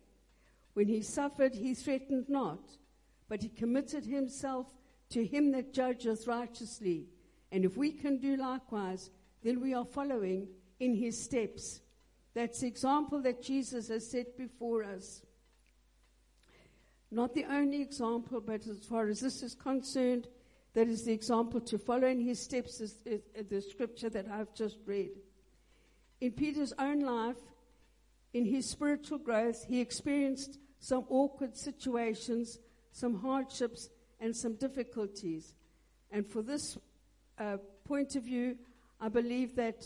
When 0.75 0.89
he 0.89 1.01
suffered, 1.01 1.55
he 1.55 1.73
threatened 1.73 2.29
not, 2.29 2.69
but 3.27 3.43
he 3.43 3.49
committed 3.49 4.05
himself 4.05 4.67
to 5.09 5.25
him 5.25 5.53
that 5.53 5.73
judgeth 5.73 6.27
righteously. 6.27 7.07
And 7.51 7.65
if 7.65 7.79
we 7.79 7.93
can 7.93 8.19
do 8.19 8.37
likewise, 8.37 9.09
then 9.43 9.59
we 9.59 9.73
are 9.73 9.87
following 9.87 10.49
in 10.81 10.95
his 10.95 11.19
steps. 11.19 11.81
That's 12.35 12.61
the 12.61 12.67
example 12.67 13.23
that 13.23 13.43
Jesus 13.43 13.89
has 13.89 14.07
set 14.07 14.37
before 14.37 14.85
us. 14.85 15.23
Not 17.15 17.33
the 17.33 17.45
only 17.45 17.81
example, 17.81 18.41
but 18.41 18.67
as 18.67 18.85
far 18.89 19.07
as 19.07 19.21
this 19.21 19.41
is 19.45 19.55
concerned, 19.55 20.27
that 20.73 20.89
is 20.89 21.05
the 21.05 21.13
example 21.13 21.61
to 21.61 21.79
follow 21.79 22.09
in 22.09 22.21
his 22.21 22.43
steps, 22.43 22.81
is, 22.81 22.99
is, 23.05 23.21
is 23.37 23.47
the 23.47 23.63
scripture 23.63 24.11
that 24.11 24.27
I've 24.29 24.53
just 24.53 24.79
read. 24.85 25.13
In 26.21 26.33
Peter's 26.33 26.73
own 26.77 27.03
life, 27.03 27.37
in 28.33 28.45
his 28.45 28.69
spiritual 28.69 29.19
growth, 29.19 29.65
he 29.69 29.81
experienced 29.81 30.59
some 30.81 31.05
awkward 31.09 31.57
situations, 31.57 32.59
some 32.91 33.21
hardships, 33.21 33.91
and 34.19 34.35
some 34.35 34.57
difficulties. 34.57 35.55
And 36.11 36.27
for 36.27 36.43
this 36.43 36.77
uh, 37.39 37.59
point 37.85 38.17
of 38.17 38.25
view, 38.25 38.57
I 39.01 39.09
believe 39.09 39.55
that 39.55 39.85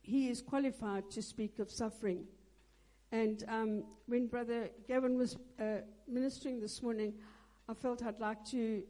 he 0.00 0.28
is 0.28 0.42
qualified 0.42 1.10
to 1.10 1.22
speak 1.22 1.58
of 1.58 1.72
suffering. 1.72 2.26
And 3.10 3.44
um, 3.48 3.84
when 4.06 4.26
Brother 4.26 4.68
Gavin 4.86 5.16
was 5.16 5.36
uh, 5.58 5.82
ministering 6.06 6.60
this 6.60 6.82
morning, 6.82 7.14
I 7.68 7.74
felt 7.74 8.04
I'd 8.04 8.20
like 8.20 8.44
to 8.50 8.82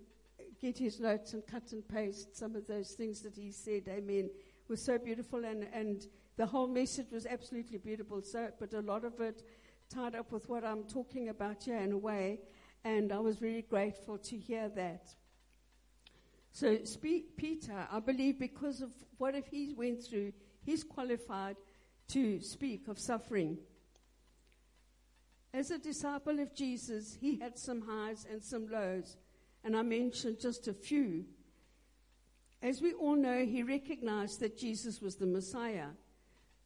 get 0.60 0.76
his 0.76 0.98
notes 0.98 1.34
and 1.34 1.46
cut 1.46 1.72
and 1.72 1.86
paste 1.86 2.36
some 2.36 2.56
of 2.56 2.66
those 2.66 2.92
things 2.92 3.20
that 3.20 3.36
he 3.36 3.52
said. 3.52 3.84
Amen. 3.88 4.24
It 4.24 4.68
was 4.68 4.82
so 4.82 4.98
beautiful, 4.98 5.44
and, 5.44 5.68
and 5.72 6.06
the 6.36 6.46
whole 6.46 6.66
message 6.66 7.06
was 7.12 7.26
absolutely 7.26 7.78
beautiful. 7.78 8.22
So, 8.22 8.50
but 8.58 8.74
a 8.74 8.80
lot 8.80 9.04
of 9.04 9.20
it 9.20 9.42
tied 9.88 10.14
up 10.14 10.32
with 10.32 10.48
what 10.48 10.64
I'm 10.64 10.84
talking 10.84 11.28
about 11.28 11.62
here 11.62 11.78
in 11.78 11.92
a 11.92 11.98
way, 11.98 12.40
and 12.84 13.12
I 13.12 13.18
was 13.20 13.40
really 13.40 13.62
grateful 13.62 14.18
to 14.18 14.36
hear 14.36 14.68
that. 14.70 15.08
So, 16.52 16.76
Peter, 17.36 17.86
I 17.90 18.00
believe 18.00 18.38
because 18.38 18.80
of 18.80 18.90
what 19.18 19.36
if 19.36 19.46
he 19.46 19.74
went 19.74 20.02
through, 20.02 20.32
he's 20.64 20.82
qualified 20.82 21.56
to 22.08 22.40
speak 22.40 22.88
of 22.88 22.98
suffering. 22.98 23.58
As 25.54 25.70
a 25.70 25.78
disciple 25.78 26.40
of 26.40 26.54
Jesus, 26.54 27.16
he 27.20 27.38
had 27.38 27.58
some 27.58 27.80
highs 27.80 28.26
and 28.30 28.42
some 28.42 28.68
lows, 28.68 29.16
and 29.64 29.76
I 29.76 29.82
mentioned 29.82 30.38
just 30.40 30.68
a 30.68 30.74
few. 30.74 31.24
As 32.60 32.82
we 32.82 32.92
all 32.92 33.16
know, 33.16 33.44
he 33.44 33.62
recognized 33.62 34.40
that 34.40 34.58
Jesus 34.58 35.00
was 35.00 35.16
the 35.16 35.26
Messiah. 35.26 35.88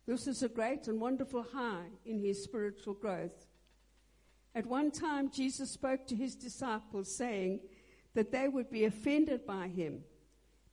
This 0.07 0.27
is 0.27 0.43
a 0.43 0.49
great 0.49 0.89
and 0.89 1.01
wonderful 1.01 1.45
high 1.53 1.87
in 2.05 2.19
his 2.19 2.43
spiritual 2.43 2.95
growth. 2.95 3.47
At 4.55 4.67
one 4.67 4.91
time, 4.91 5.31
Jesus 5.31 5.71
spoke 5.71 6.07
to 6.09 6.17
his 6.17 6.35
disciples, 6.35 7.15
saying 7.15 7.61
that 8.15 8.33
they 8.33 8.49
would 8.49 8.71
be 8.71 8.85
offended 8.85 9.47
by 9.47 9.69
him. 9.69 10.01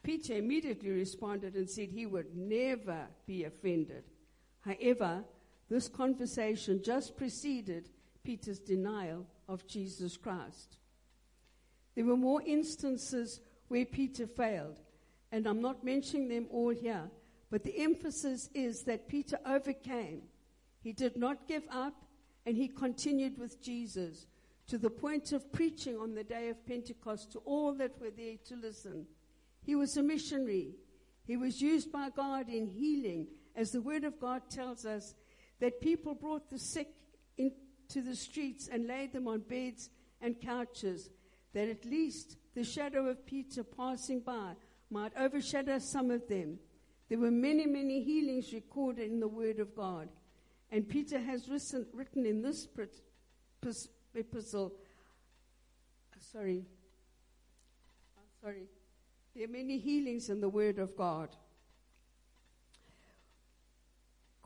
Peter 0.02 0.34
immediately 0.34 0.90
responded 0.90 1.56
and 1.56 1.70
said 1.70 1.90
he 1.90 2.06
would 2.06 2.36
never 2.36 3.08
be 3.28 3.44
offended. 3.44 4.04
However, 4.62 5.24
this 5.70 5.88
conversation 5.88 6.82
just 6.84 7.16
preceded 7.16 7.90
Peter's 8.30 8.60
denial 8.60 9.26
of 9.48 9.66
Jesus 9.66 10.16
Christ. 10.16 10.78
There 11.96 12.06
were 12.06 12.16
more 12.16 12.44
instances 12.44 13.42
where 13.70 13.86
Peter 13.86 14.28
failed, 14.28 14.76
and 15.32 15.48
I'm 15.48 15.64
not 15.64 15.84
mentioning 15.84 16.30
them 16.30 16.46
all 16.52 16.70
here, 16.70 17.10
but 17.50 17.64
the 17.64 17.76
emphasis 17.80 18.48
is 18.54 18.84
that 18.84 19.08
Peter 19.08 19.40
overcame. 19.48 20.22
He 20.80 20.94
did 20.94 21.18
not 21.18 21.48
give 21.48 21.64
up, 21.72 22.06
and 22.46 22.56
he 22.56 22.68
continued 22.68 23.40
with 23.40 23.64
Jesus 23.64 24.28
to 24.68 24.78
the 24.78 24.92
point 24.92 25.32
of 25.32 25.52
preaching 25.52 25.98
on 25.98 26.14
the 26.14 26.24
day 26.24 26.50
of 26.50 26.68
Pentecost 26.68 27.32
to 27.32 27.40
all 27.40 27.74
that 27.74 28.00
were 28.00 28.12
there 28.16 28.36
to 28.46 28.56
listen. 28.58 29.08
He 29.66 29.74
was 29.74 29.98
a 29.98 30.04
missionary. 30.04 30.76
He 31.26 31.36
was 31.36 31.64
used 31.64 31.92
by 31.92 32.12
God 32.12 32.48
in 32.48 32.68
healing, 32.68 33.26
as 33.56 33.72
the 33.72 33.82
Word 33.82 34.04
of 34.04 34.20
God 34.20 34.44
tells 34.52 34.86
us 34.86 35.16
that 35.60 35.82
people 35.82 36.14
brought 36.14 36.52
the 36.52 36.60
sick 36.60 36.90
into 37.90 38.08
the 38.08 38.16
streets 38.16 38.70
and 38.72 38.88
laid 38.88 39.14
them 39.14 39.28
on 39.28 39.40
beds 39.40 39.90
and 40.22 40.40
couches, 40.40 41.10
that 41.54 41.68
at 41.68 41.86
least 41.86 42.38
the 42.56 42.64
shadow 42.64 43.08
of 43.08 43.26
Peter 43.26 43.64
passing 43.64 44.20
by 44.20 44.54
might 44.92 45.12
overshadow 45.18 45.80
some 45.80 46.12
of 46.12 46.28
them. 46.28 46.60
There 47.10 47.18
were 47.18 47.32
many, 47.32 47.66
many 47.66 48.04
healings 48.04 48.54
recorded 48.54 49.12
in 49.12 49.20
the 49.20 49.28
Word 49.28 49.60
of 49.60 49.76
God. 49.76 50.10
And 50.72 50.88
Peter 50.88 51.20
has 51.20 51.50
written, 51.50 51.88
written 51.94 52.26
in 52.26 52.44
this 52.44 52.68
epistle, 54.14 54.74
uh, 56.14 56.20
sorry, 56.32 56.66
sorry, 58.44 58.68
there 59.36 59.46
are 59.46 59.52
many 59.52 59.80
healings 59.80 60.30
in 60.30 60.42
the 60.42 60.50
Word 60.50 60.78
of 60.78 60.96
God. 60.96 61.30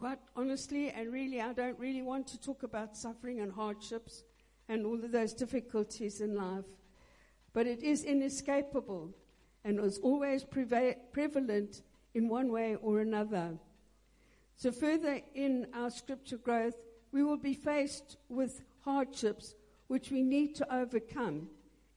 Quite 0.03 0.19
honestly, 0.35 0.89
and 0.89 1.13
really, 1.13 1.39
I 1.39 1.53
don't 1.53 1.79
really 1.79 2.01
want 2.01 2.27
to 2.27 2.37
talk 2.37 2.63
about 2.63 2.97
suffering 2.97 3.39
and 3.39 3.49
hardships 3.49 4.25
and 4.67 4.85
all 4.85 4.95
of 4.95 5.13
those 5.13 5.31
difficulties 5.33 6.19
in 6.19 6.35
life. 6.35 6.65
But 7.53 7.67
it 7.67 7.81
is 7.81 8.03
inescapable 8.03 9.15
and 9.63 9.79
was 9.79 9.99
always 9.99 10.43
preva- 10.43 10.97
prevalent 11.13 11.83
in 12.13 12.27
one 12.27 12.51
way 12.51 12.75
or 12.81 12.99
another. 12.99 13.53
So, 14.57 14.73
further 14.73 15.21
in 15.35 15.67
our 15.73 15.89
scripture 15.89 16.35
growth, 16.35 16.75
we 17.13 17.23
will 17.23 17.37
be 17.37 17.53
faced 17.53 18.17
with 18.27 18.61
hardships 18.81 19.55
which 19.87 20.11
we 20.11 20.21
need 20.21 20.53
to 20.55 20.75
overcome. 20.75 21.47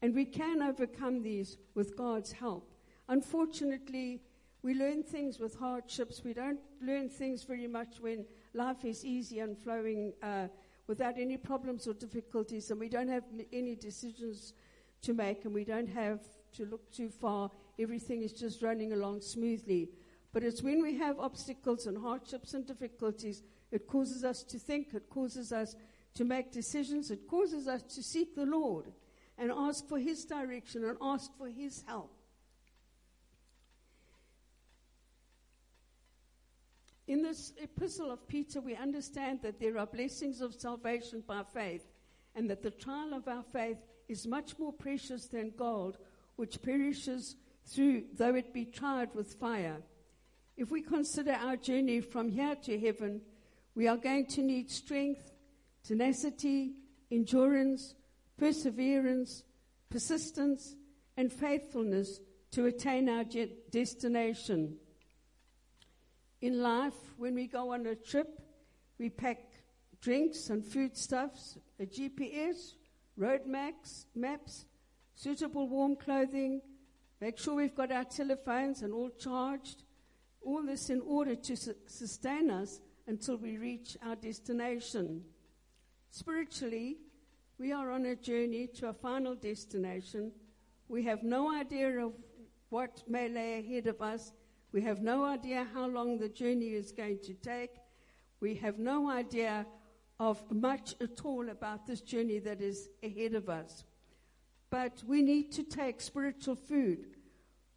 And 0.01 0.15
we 0.15 0.27
can 0.27 0.63
overcome 0.63 1.25
these 1.25 1.59
with 1.75 1.97
God's 1.97 2.31
help. 2.31 2.71
Unfortunately, 3.09 4.21
we 4.67 4.75
learn 4.75 5.05
things 5.05 5.39
with 5.39 5.57
hardships. 5.57 6.25
We 6.25 6.35
don't 6.35 6.59
learn 6.83 7.09
things 7.09 7.45
very 7.45 7.69
much 7.69 8.01
when 8.01 8.27
life 8.53 8.85
is 8.85 9.05
easy 9.05 9.39
and 9.39 9.57
flowing 9.57 10.13
uh, 10.25 10.49
without 10.89 11.15
any 11.19 11.37
problems 11.37 11.87
or 11.87 11.95
difficulties, 11.95 12.73
and 12.73 12.81
we 12.81 12.89
don't 12.89 13.07
have 13.07 13.23
any 13.53 13.77
decisions 13.77 14.55
to 15.03 15.15
make, 15.15 15.45
and 15.45 15.55
we 15.55 15.63
don't 15.63 15.89
have 15.89 16.19
to 16.55 16.65
look 16.67 16.91
too 16.91 17.11
far. 17.11 17.49
Everything 17.79 18.23
is 18.23 18.33
just 18.33 18.61
running 18.61 18.93
along 18.93 19.21
smoothly. 19.21 19.89
But 20.33 20.43
it's 20.43 20.65
when 20.65 20.83
we 20.83 20.97
have 20.99 21.21
obstacles 21.21 21.87
and 21.87 21.97
hardships 21.97 22.55
and 22.55 22.67
difficulties, 22.67 23.45
it 23.71 23.87
causes 23.87 24.25
us 24.25 24.43
to 24.43 24.59
think, 24.59 24.95
it 24.95 25.09
causes 25.09 25.53
us 25.53 25.77
to 26.15 26.25
make 26.25 26.51
decisions, 26.51 27.13
it 27.13 27.29
causes 27.29 27.69
us 27.69 27.83
to 27.95 28.03
seek 28.03 28.35
the 28.35 28.47
Lord 28.47 28.87
and 29.39 29.53
ask 29.53 29.87
for 29.87 30.01
His 30.01 30.25
direction 30.25 30.85
and 30.85 30.99
ask 31.01 31.31
for 31.39 31.49
His 31.49 31.85
help. 31.87 32.16
In 37.07 37.23
this 37.23 37.53
epistle 37.63 38.11
of 38.11 38.27
Peter, 38.27 38.61
we 38.61 38.75
understand 38.75 39.41
that 39.43 39.61
there 39.61 39.79
are 39.79 39.87
blessings 39.87 40.41
of 40.41 40.55
salvation 40.55 41.23
by 41.25 41.43
faith, 41.55 41.87
and 42.35 42.51
that 42.51 42.63
the 42.63 42.71
trial 42.71 43.15
of 43.15 43.29
our 43.29 43.45
faith 43.53 43.79
is 44.09 44.27
much 44.27 44.59
more 44.59 44.73
precious 44.73 45.27
than 45.27 45.53
gold, 45.57 45.99
which 46.35 46.61
perishes 46.63 47.37
through, 47.65 48.05
though 48.15 48.35
it 48.35 48.53
be 48.53 48.65
tried 48.65 49.15
with 49.15 49.35
fire. 49.35 49.81
If 50.57 50.71
we 50.71 50.83
consider 50.83 51.33
our 51.33 51.57
journey 51.57 52.01
from 52.01 52.29
here 52.29 52.57
to 52.65 52.79
heaven, 52.79 53.21
we 53.75 53.87
are 53.87 53.97
going 53.97 54.27
to 54.27 54.43
need 54.43 54.71
strength, 54.71 55.31
tenacity, 55.85 56.73
endurance, 57.11 57.95
perseverance, 58.37 59.45
persistence, 59.91 60.75
and 61.17 61.33
faithfulness 61.33 62.21
to 62.51 62.67
attain 62.67 63.09
our 63.09 63.25
destination. 63.71 64.77
In 66.47 66.63
life, 66.63 66.95
when 67.19 67.35
we 67.35 67.49
go 67.49 67.73
on 67.73 67.87
a 67.87 67.97
trip, 67.97 68.41
we 69.01 69.11
pack 69.11 69.39
drinks 70.01 70.49
and 70.49 70.65
foodstuffs, 70.65 71.59
a 71.81 71.87
GPS, 71.87 72.75
road 73.17 73.47
maps, 73.47 74.07
maps, 74.15 74.67
suitable 75.17 75.69
warm 75.69 75.97
clothing, 75.97 76.61
make 77.21 77.37
sure 77.37 77.57
we've 77.57 77.75
got 77.75 77.91
our 77.91 78.05
telephones 78.05 78.83
and 78.83 78.95
all 78.95 79.11
charged, 79.19 79.83
all 80.41 80.63
this 80.63 80.89
in 80.89 81.01
order 81.01 81.35
to 81.35 81.57
su- 81.57 81.75
sustain 81.89 82.49
us 82.49 82.81
until 83.09 83.39
we 83.39 83.59
reach 83.59 83.97
our 84.07 84.15
destination. 84.15 85.25
Spiritually, 86.11 86.99
we 87.59 87.73
are 87.73 87.91
on 87.91 88.07
a 88.07 88.15
journey 88.15 88.69
to 88.69 88.91
a 88.91 88.95
final 88.95 89.35
destination. 89.35 90.31
We 90.87 91.03
have 91.07 91.25
no 91.25 91.53
idea 91.53 92.07
of 92.07 92.13
what 92.69 93.03
may 93.09 93.29
lay 93.29 93.59
ahead 93.59 93.89
of 93.89 94.01
us 94.01 94.33
we 94.73 94.83
have 94.83 95.01
no 95.01 95.25
idea 95.25 95.67
how 95.73 95.87
long 95.87 96.19
the 96.19 96.29
journey 96.29 96.75
is 96.75 96.93
going 96.93 97.19
to 97.25 97.35
take. 97.35 97.71
We 98.41 98.55
have 98.57 98.79
no 98.79 99.11
idea 99.11 99.67
of 100.19 100.43
much 100.51 100.95
at 101.01 101.25
all 101.25 101.49
about 101.49 101.87
this 101.87 102.01
journey 102.01 102.39
that 102.41 102.61
is 102.61 102.89
ahead 103.03 103.35
of 103.35 103.49
us. 103.49 103.85
But 104.71 105.03
we 105.07 105.23
need 105.23 105.53
to 105.53 105.63
take 105.63 106.01
spiritual 106.01 106.57
food. 106.57 107.07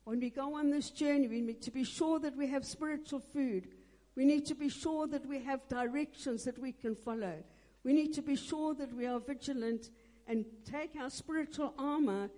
When 0.04 0.20
we 0.20 0.30
go 0.30 0.56
on 0.56 0.72
this 0.72 0.90
journey, 0.90 1.28
we 1.28 1.42
need 1.42 1.62
to 1.62 1.72
be 1.72 1.84
sure 1.84 2.20
that 2.20 2.36
we 2.36 2.48
have 2.48 2.66
spiritual 2.66 3.20
food. 3.20 3.68
We 4.16 4.26
need 4.26 4.46
to 4.48 4.56
be 4.56 4.70
sure 4.70 5.08
that 5.08 5.26
we 5.26 5.40
have 5.44 5.68
directions 5.68 6.44
that 6.46 6.58
we 6.58 6.72
can 6.72 6.96
follow. 6.96 7.36
We 7.84 7.94
need 7.94 8.14
to 8.16 8.22
be 8.22 8.36
sure 8.36 8.74
that 8.76 8.94
we 8.94 9.06
are 9.06 9.20
vigilant 9.20 9.92
and 10.28 10.46
take 10.70 10.96
our 11.00 11.10
spiritual 11.10 11.74
armor 11.78 12.30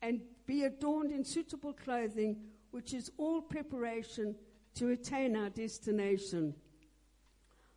and 0.00 0.20
be 0.46 0.64
adorned 0.64 1.10
in 1.10 1.24
suitable 1.24 1.72
clothing 1.72 2.36
which 2.74 2.92
is 2.92 3.08
all 3.18 3.40
preparation 3.40 4.34
to 4.74 4.90
attain 4.90 5.36
our 5.36 5.48
destination. 5.48 6.52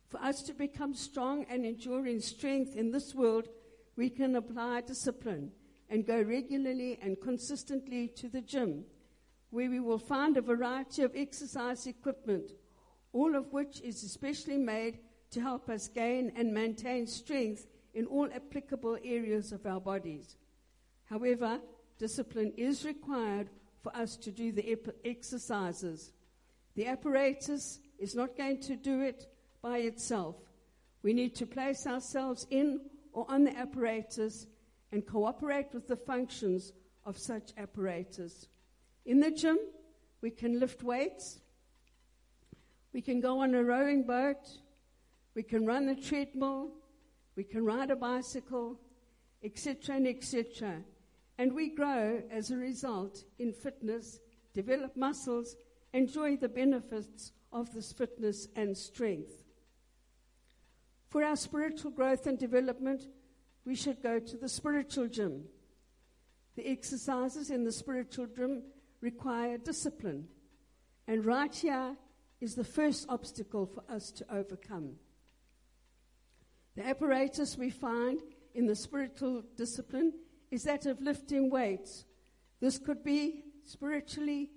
For 0.08 0.20
us 0.20 0.42
to 0.42 0.54
become 0.54 0.92
strong 0.92 1.46
and 1.48 1.64
enduring 1.64 2.18
strength 2.18 2.74
in 2.74 2.90
this 2.90 3.14
world, 3.14 3.46
we 3.94 4.10
can 4.10 4.34
apply 4.34 4.80
discipline 4.80 5.52
and 5.88 6.04
go 6.04 6.20
regularly 6.20 6.98
and 7.00 7.20
consistently 7.20 8.08
to 8.16 8.28
the 8.28 8.40
gym, 8.40 8.86
where 9.50 9.70
we 9.70 9.78
will 9.78 10.00
find 10.00 10.36
a 10.36 10.42
variety 10.42 11.02
of 11.02 11.12
exercise 11.14 11.86
equipment, 11.86 12.50
all 13.12 13.36
of 13.36 13.52
which 13.52 13.80
is 13.82 14.02
especially 14.02 14.58
made 14.58 14.98
to 15.30 15.40
help 15.40 15.70
us 15.70 15.86
gain 15.86 16.32
and 16.34 16.52
maintain 16.52 17.06
strength 17.06 17.68
in 17.94 18.04
all 18.06 18.28
applicable 18.34 18.98
areas 19.04 19.52
of 19.52 19.64
our 19.64 19.80
bodies. 19.80 20.36
However, 21.04 21.60
discipline 21.98 22.52
is 22.56 22.84
required 22.84 23.48
for 23.82 23.94
us 23.96 24.16
to 24.16 24.30
do 24.30 24.52
the 24.52 24.78
exercises. 25.04 26.12
The 26.74 26.86
apparatus 26.86 27.80
is 27.98 28.14
not 28.14 28.36
going 28.36 28.60
to 28.62 28.76
do 28.76 29.02
it 29.02 29.26
by 29.62 29.78
itself. 29.78 30.36
We 31.02 31.12
need 31.12 31.34
to 31.36 31.46
place 31.46 31.86
ourselves 31.86 32.46
in 32.50 32.80
or 33.12 33.26
on 33.28 33.44
the 33.44 33.56
apparatus 33.56 34.46
and 34.92 35.06
cooperate 35.06 35.68
with 35.72 35.86
the 35.86 35.96
functions 35.96 36.72
of 37.04 37.18
such 37.18 37.52
apparatus. 37.56 38.48
In 39.06 39.20
the 39.20 39.30
gym, 39.30 39.58
we 40.20 40.30
can 40.30 40.58
lift 40.60 40.82
weights, 40.82 41.40
we 42.92 43.00
can 43.00 43.20
go 43.20 43.40
on 43.40 43.54
a 43.54 43.62
rowing 43.62 44.02
boat, 44.02 44.48
we 45.34 45.42
can 45.42 45.64
run 45.64 45.86
the 45.86 45.94
treadmill, 45.94 46.70
we 47.36 47.44
can 47.44 47.64
ride 47.64 47.90
a 47.90 47.96
bicycle, 47.96 48.78
etc., 49.42 49.96
and 49.96 50.08
etc. 50.08 50.82
And 51.38 51.54
we 51.54 51.68
grow 51.68 52.20
as 52.30 52.50
a 52.50 52.56
result 52.56 53.24
in 53.38 53.52
fitness, 53.52 54.18
develop 54.54 54.96
muscles, 54.96 55.54
enjoy 55.92 56.36
the 56.36 56.48
benefits 56.48 57.32
of 57.52 57.72
this 57.72 57.92
fitness 57.92 58.48
and 58.56 58.76
strength. 58.76 59.44
For 61.08 61.22
our 61.22 61.36
spiritual 61.36 61.92
growth 61.92 62.26
and 62.26 62.38
development, 62.38 63.06
we 63.64 63.76
should 63.76 64.02
go 64.02 64.18
to 64.18 64.36
the 64.36 64.48
spiritual 64.48 65.06
gym. 65.06 65.44
The 66.56 66.68
exercises 66.68 67.50
in 67.50 67.64
the 67.64 67.72
spiritual 67.72 68.26
gym 68.26 68.64
require 69.00 69.58
discipline. 69.58 70.26
And 71.06 71.24
right 71.24 71.54
here 71.54 71.96
is 72.40 72.56
the 72.56 72.64
first 72.64 73.06
obstacle 73.08 73.66
for 73.66 73.84
us 73.88 74.10
to 74.12 74.26
overcome. 74.34 74.96
The 76.76 76.86
apparatus 76.86 77.56
we 77.56 77.70
find 77.70 78.20
in 78.54 78.66
the 78.66 78.76
spiritual 78.76 79.44
discipline 79.56 80.12
is 80.50 80.64
that 80.64 80.86
of 80.86 81.00
lifting 81.00 81.50
weights. 81.50 82.04
This 82.60 82.78
could 82.78 83.04
be 83.04 83.44
spiritually 83.64 84.50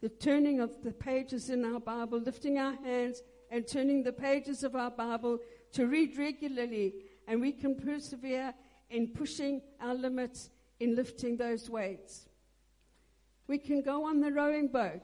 the 0.00 0.08
turning 0.08 0.60
of 0.60 0.82
the 0.82 0.92
pages 0.92 1.50
in 1.50 1.64
our 1.64 1.80
Bible, 1.80 2.20
lifting 2.20 2.58
our 2.58 2.74
hands 2.84 3.22
and 3.50 3.66
turning 3.66 4.02
the 4.02 4.12
pages 4.12 4.62
of 4.62 4.76
our 4.76 4.90
Bible 4.90 5.38
to 5.72 5.86
read 5.86 6.16
regularly, 6.16 6.94
and 7.26 7.40
we 7.40 7.52
can 7.52 7.74
persevere 7.74 8.54
in 8.90 9.08
pushing 9.08 9.60
our 9.80 9.94
limits 9.94 10.50
in 10.80 10.94
lifting 10.94 11.36
those 11.36 11.68
weights. 11.68 12.28
We 13.46 13.58
can 13.58 13.82
go 13.82 14.06
on 14.06 14.20
the 14.20 14.32
rowing 14.32 14.68
boat, 14.68 15.02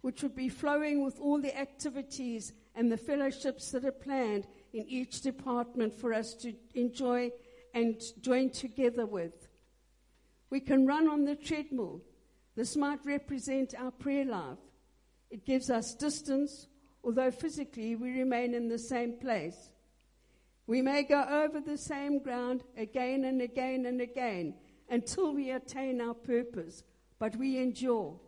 which 0.00 0.22
would 0.22 0.34
be 0.34 0.48
flowing 0.48 1.04
with 1.04 1.20
all 1.20 1.40
the 1.40 1.56
activities 1.56 2.52
and 2.74 2.90
the 2.90 2.96
fellowships 2.96 3.70
that 3.72 3.84
are 3.84 3.92
planned 3.92 4.46
in 4.72 4.84
each 4.88 5.20
department 5.20 5.94
for 5.94 6.12
us 6.12 6.34
to 6.34 6.54
enjoy 6.74 7.30
and 7.74 8.00
join 8.20 8.50
together 8.50 9.06
with. 9.06 9.47
We 10.50 10.60
can 10.60 10.86
run 10.86 11.08
on 11.08 11.24
the 11.24 11.36
treadmill. 11.36 12.02
This 12.56 12.76
might 12.76 13.04
represent 13.04 13.74
our 13.78 13.90
prayer 13.90 14.24
life. 14.24 14.58
It 15.30 15.44
gives 15.44 15.70
us 15.70 15.94
distance, 15.94 16.66
although 17.04 17.30
physically 17.30 17.94
we 17.96 18.18
remain 18.18 18.54
in 18.54 18.68
the 18.68 18.78
same 18.78 19.18
place. 19.18 19.70
We 20.66 20.82
may 20.82 21.02
go 21.02 21.22
over 21.22 21.60
the 21.60 21.78
same 21.78 22.22
ground 22.22 22.62
again 22.76 23.24
and 23.24 23.40
again 23.40 23.86
and 23.86 24.00
again 24.00 24.54
until 24.90 25.34
we 25.34 25.50
attain 25.50 26.00
our 26.00 26.14
purpose, 26.14 26.82
but 27.18 27.36
we 27.36 27.58
endure. 27.58 28.18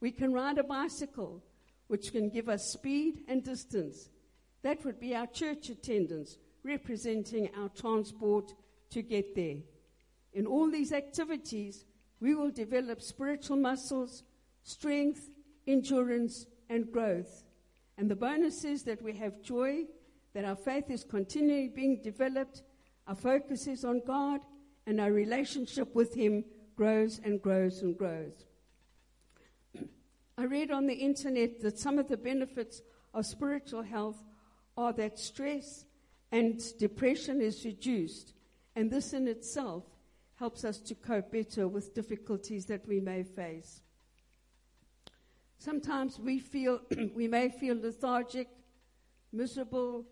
We 0.00 0.12
can 0.12 0.32
ride 0.32 0.58
a 0.58 0.64
bicycle, 0.64 1.42
which 1.88 2.12
can 2.12 2.28
give 2.28 2.48
us 2.48 2.72
speed 2.72 3.24
and 3.28 3.42
distance. 3.42 4.10
That 4.62 4.84
would 4.84 5.00
be 5.00 5.14
our 5.14 5.26
church 5.26 5.68
attendance, 5.68 6.38
representing 6.64 7.50
our 7.56 7.68
transport 7.68 8.52
to 8.90 9.02
get 9.02 9.34
there. 9.34 9.58
In 10.32 10.46
all 10.46 10.70
these 10.70 10.92
activities, 10.92 11.84
we 12.20 12.34
will 12.34 12.50
develop 12.50 13.00
spiritual 13.02 13.56
muscles, 13.56 14.22
strength, 14.62 15.30
endurance, 15.66 16.46
and 16.68 16.90
growth. 16.90 17.44
And 17.96 18.10
the 18.10 18.16
bonus 18.16 18.64
is 18.64 18.82
that 18.84 19.02
we 19.02 19.14
have 19.14 19.42
joy, 19.42 19.84
that 20.34 20.44
our 20.44 20.56
faith 20.56 20.90
is 20.90 21.04
continually 21.04 21.68
being 21.68 22.00
developed, 22.02 22.62
our 23.06 23.14
focus 23.14 23.66
is 23.66 23.84
on 23.84 24.02
God, 24.06 24.40
and 24.86 25.00
our 25.00 25.12
relationship 25.12 25.94
with 25.94 26.14
Him 26.14 26.44
grows 26.76 27.20
and 27.24 27.40
grows 27.40 27.82
and 27.82 27.96
grows. 27.96 28.44
I 30.38 30.44
read 30.44 30.70
on 30.70 30.86
the 30.86 30.94
internet 30.94 31.60
that 31.60 31.78
some 31.78 31.98
of 31.98 32.08
the 32.08 32.16
benefits 32.16 32.82
of 33.14 33.26
spiritual 33.26 33.82
health 33.82 34.22
are 34.76 34.92
that 34.92 35.18
stress 35.18 35.86
and 36.30 36.62
depression 36.78 37.40
is 37.40 37.64
reduced, 37.64 38.34
and 38.76 38.90
this 38.90 39.12
in 39.12 39.26
itself 39.26 39.84
helps 40.38 40.64
us 40.64 40.78
to 40.78 40.94
cope 40.94 41.32
better 41.32 41.66
with 41.66 41.94
difficulties 41.94 42.66
that 42.66 42.86
we 42.86 43.00
may 43.00 43.24
face. 43.24 43.80
Sometimes 45.58 46.18
we 46.18 46.38
feel 46.38 46.80
we 47.14 47.26
may 47.26 47.48
feel 47.48 47.76
lethargic, 47.76 48.48
miserable, 49.32 50.04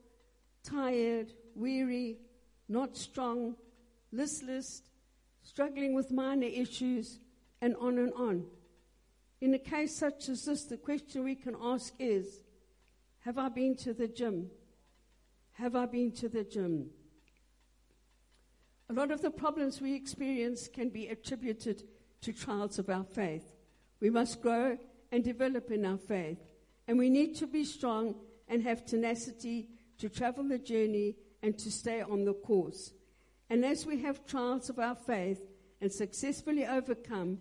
tired, 0.65 1.33
weary, 1.55 2.19
not 2.69 2.97
strong, 2.97 3.55
listless, 4.11 4.83
struggling 5.43 5.95
with 5.95 6.11
minor 6.11 6.49
issues, 6.49 7.21
and 7.61 7.77
on 7.77 7.99
and 7.99 8.13
on. 8.15 8.45
In 9.41 9.55
a 9.55 9.59
case 9.59 9.95
such 9.95 10.29
as 10.29 10.45
this, 10.45 10.65
the 10.65 10.77
question 10.77 11.23
we 11.23 11.37
can 11.37 11.57
ask 11.63 11.95
is 12.01 12.41
Have 13.21 13.39
I 13.39 13.49
been 13.49 13.77
to 13.77 13.95
the 13.95 14.09
gym? 14.09 14.51
Have 15.53 15.77
I 15.77 15.87
been 15.87 16.11
to 16.13 16.29
the 16.29 16.43
gym? 16.43 16.91
A 18.89 18.93
lot 18.93 19.11
of 19.11 19.21
the 19.21 19.31
problems 19.31 19.81
we 19.81 19.95
experience 19.95 20.69
can 20.69 20.91
be 20.91 21.09
attributed 21.09 21.83
to 22.21 22.33
trials 22.33 22.79
of 22.79 22.89
our 22.89 23.05
faith. 23.05 23.53
We 24.01 24.11
must 24.11 24.41
grow 24.41 24.79
and 25.11 25.25
develop 25.25 25.71
in 25.71 25.85
our 25.85 25.99
faith, 25.99 26.39
and 26.87 26.97
we 26.97 27.11
need 27.11 27.35
to 27.37 27.47
be 27.47 27.65
strong 27.65 28.15
and 28.49 28.63
have 28.63 28.85
tenacity 28.85 29.69
to 29.99 30.09
travel 30.09 30.45
the 30.45 30.59
journey 30.59 31.17
and 31.43 31.59
to 31.59 31.71
stay 31.71 32.01
on 32.01 32.25
the 32.25 32.35
course. 32.35 32.93
And 33.51 33.65
as 33.65 33.87
we 33.87 34.01
have 34.03 34.27
trials 34.27 34.71
of 34.71 34.79
our 34.79 34.95
faith 34.95 35.41
and 35.81 35.93
successfully 35.93 36.67
overcome, 36.67 37.39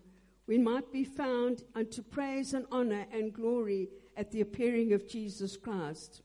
we 0.48 0.58
might 0.58 0.92
be 0.92 1.04
found 1.04 1.64
unto 1.76 2.02
praise 2.02 2.54
and 2.54 2.66
honor 2.72 3.06
and 3.12 3.34
glory 3.34 3.90
at 4.18 4.32
the 4.32 4.42
appearing 4.42 4.94
of 4.94 5.08
Jesus 5.08 5.58
Christ. 5.58 6.22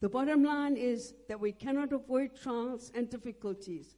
The 0.00 0.08
bottom 0.08 0.44
line 0.44 0.76
is 0.76 1.14
that 1.28 1.40
we 1.40 1.52
cannot 1.52 1.92
avoid 1.92 2.36
trials 2.40 2.92
and 2.94 3.10
difficulties. 3.10 3.96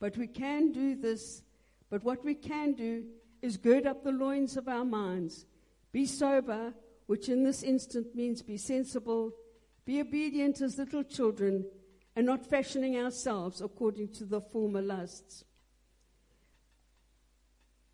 But 0.00 0.16
we 0.16 0.26
can 0.26 0.72
do 0.72 0.96
this. 0.96 1.42
But 1.90 2.02
what 2.02 2.24
we 2.24 2.34
can 2.34 2.72
do 2.72 3.04
is 3.42 3.56
gird 3.56 3.86
up 3.86 4.02
the 4.02 4.12
loins 4.12 4.56
of 4.56 4.68
our 4.68 4.84
minds, 4.84 5.46
be 5.92 6.06
sober, 6.06 6.72
which 7.06 7.28
in 7.28 7.42
this 7.42 7.62
instant 7.62 8.14
means 8.14 8.42
be 8.42 8.56
sensible, 8.56 9.32
be 9.84 10.00
obedient 10.00 10.60
as 10.60 10.78
little 10.78 11.02
children, 11.02 11.64
and 12.14 12.26
not 12.26 12.46
fashioning 12.46 12.96
ourselves 12.96 13.60
according 13.60 14.08
to 14.08 14.24
the 14.24 14.40
former 14.40 14.82
lusts. 14.82 15.44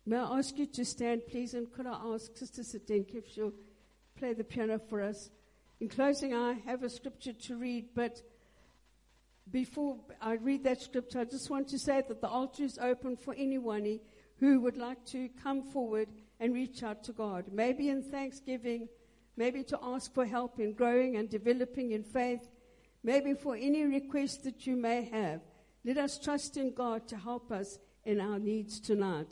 May 0.05 0.17
I 0.17 0.37
ask 0.37 0.57
you 0.57 0.67
to 0.67 0.85
stand, 0.85 1.23
please, 1.27 1.53
and 1.53 1.71
could 1.71 1.85
I 1.87 1.99
ask 2.13 2.35
Sister 2.37 2.61
Sidenk 2.61 3.13
if 3.13 3.27
she'll 3.27 3.53
play 4.17 4.33
the 4.33 4.43
piano 4.43 4.79
for 4.79 5.01
us? 5.01 5.29
In 5.79 5.89
closing, 5.89 6.33
I 6.33 6.53
have 6.65 6.83
a 6.83 6.89
scripture 6.89 7.33
to 7.33 7.55
read, 7.55 7.89
but 7.93 8.21
before 9.51 9.97
I 10.21 10.33
read 10.33 10.63
that 10.65 10.81
scripture, 10.81 11.21
I 11.21 11.25
just 11.25 11.49
want 11.49 11.67
to 11.69 11.79
say 11.79 12.03
that 12.07 12.21
the 12.21 12.27
altar 12.27 12.63
is 12.63 12.77
open 12.77 13.15
for 13.15 13.33
anyone 13.37 13.99
who 14.39 14.61
would 14.61 14.77
like 14.77 15.05
to 15.07 15.29
come 15.41 15.63
forward 15.63 16.09
and 16.39 16.53
reach 16.53 16.83
out 16.83 17.03
to 17.05 17.13
God. 17.13 17.45
Maybe 17.51 17.89
in 17.89 18.03
thanksgiving, 18.03 18.89
maybe 19.35 19.63
to 19.63 19.79
ask 19.81 20.13
for 20.13 20.25
help 20.25 20.59
in 20.59 20.73
growing 20.73 21.15
and 21.15 21.29
developing 21.29 21.91
in 21.91 22.03
faith, 22.03 22.49
maybe 23.03 23.33
for 23.33 23.55
any 23.55 23.83
request 23.83 24.43
that 24.43 24.67
you 24.67 24.75
may 24.75 25.05
have. 25.05 25.41
Let 25.85 25.97
us 25.97 26.19
trust 26.19 26.57
in 26.57 26.73
God 26.73 27.07
to 27.07 27.17
help 27.17 27.51
us 27.51 27.79
in 28.03 28.19
our 28.19 28.39
needs 28.39 28.79
tonight. 28.79 29.27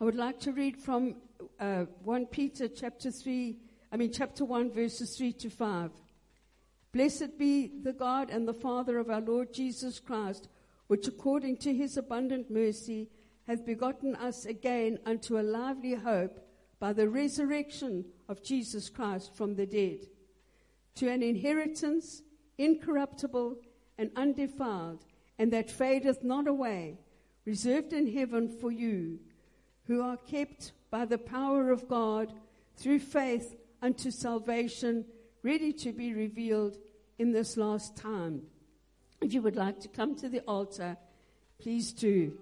I 0.00 0.04
would 0.04 0.16
like 0.16 0.40
to 0.40 0.52
read 0.52 0.76
from 0.76 1.16
uh, 1.58 1.84
1 2.02 2.26
Peter 2.26 2.68
chapter 2.68 3.10
3, 3.10 3.56
I 3.92 3.96
mean, 3.96 4.12
chapter 4.12 4.44
1, 4.44 4.72
verses 4.72 5.16
3 5.16 5.32
to 5.34 5.50
5. 5.50 5.90
Blessed 6.94 7.36
be 7.36 7.72
the 7.82 7.92
God 7.92 8.30
and 8.30 8.46
the 8.46 8.54
Father 8.54 9.00
of 9.00 9.10
our 9.10 9.20
Lord 9.20 9.52
Jesus 9.52 9.98
Christ, 9.98 10.48
which 10.86 11.08
according 11.08 11.56
to 11.56 11.74
his 11.74 11.96
abundant 11.96 12.52
mercy 12.52 13.10
hath 13.48 13.66
begotten 13.66 14.14
us 14.14 14.46
again 14.46 15.00
unto 15.04 15.36
a 15.36 15.42
lively 15.42 15.94
hope 15.94 16.38
by 16.78 16.92
the 16.92 17.08
resurrection 17.08 18.04
of 18.28 18.44
Jesus 18.44 18.88
Christ 18.88 19.34
from 19.34 19.56
the 19.56 19.66
dead, 19.66 20.06
to 20.94 21.10
an 21.10 21.24
inheritance 21.24 22.22
incorruptible 22.58 23.56
and 23.98 24.12
undefiled, 24.14 25.04
and 25.36 25.52
that 25.52 25.72
fadeth 25.72 26.22
not 26.22 26.46
away, 26.46 27.00
reserved 27.44 27.92
in 27.92 28.14
heaven 28.14 28.48
for 28.48 28.70
you, 28.70 29.18
who 29.88 30.00
are 30.00 30.16
kept 30.16 30.70
by 30.92 31.04
the 31.04 31.18
power 31.18 31.72
of 31.72 31.88
God 31.88 32.32
through 32.76 33.00
faith 33.00 33.56
unto 33.82 34.12
salvation 34.12 35.04
ready 35.44 35.74
to 35.74 35.92
be 35.92 36.14
revealed 36.14 36.78
in 37.18 37.30
this 37.30 37.56
last 37.56 37.96
time. 37.96 38.42
If 39.20 39.34
you 39.34 39.42
would 39.42 39.56
like 39.56 39.78
to 39.80 39.88
come 39.88 40.16
to 40.16 40.28
the 40.28 40.40
altar, 40.40 40.96
please 41.60 41.92
do. 41.92 42.38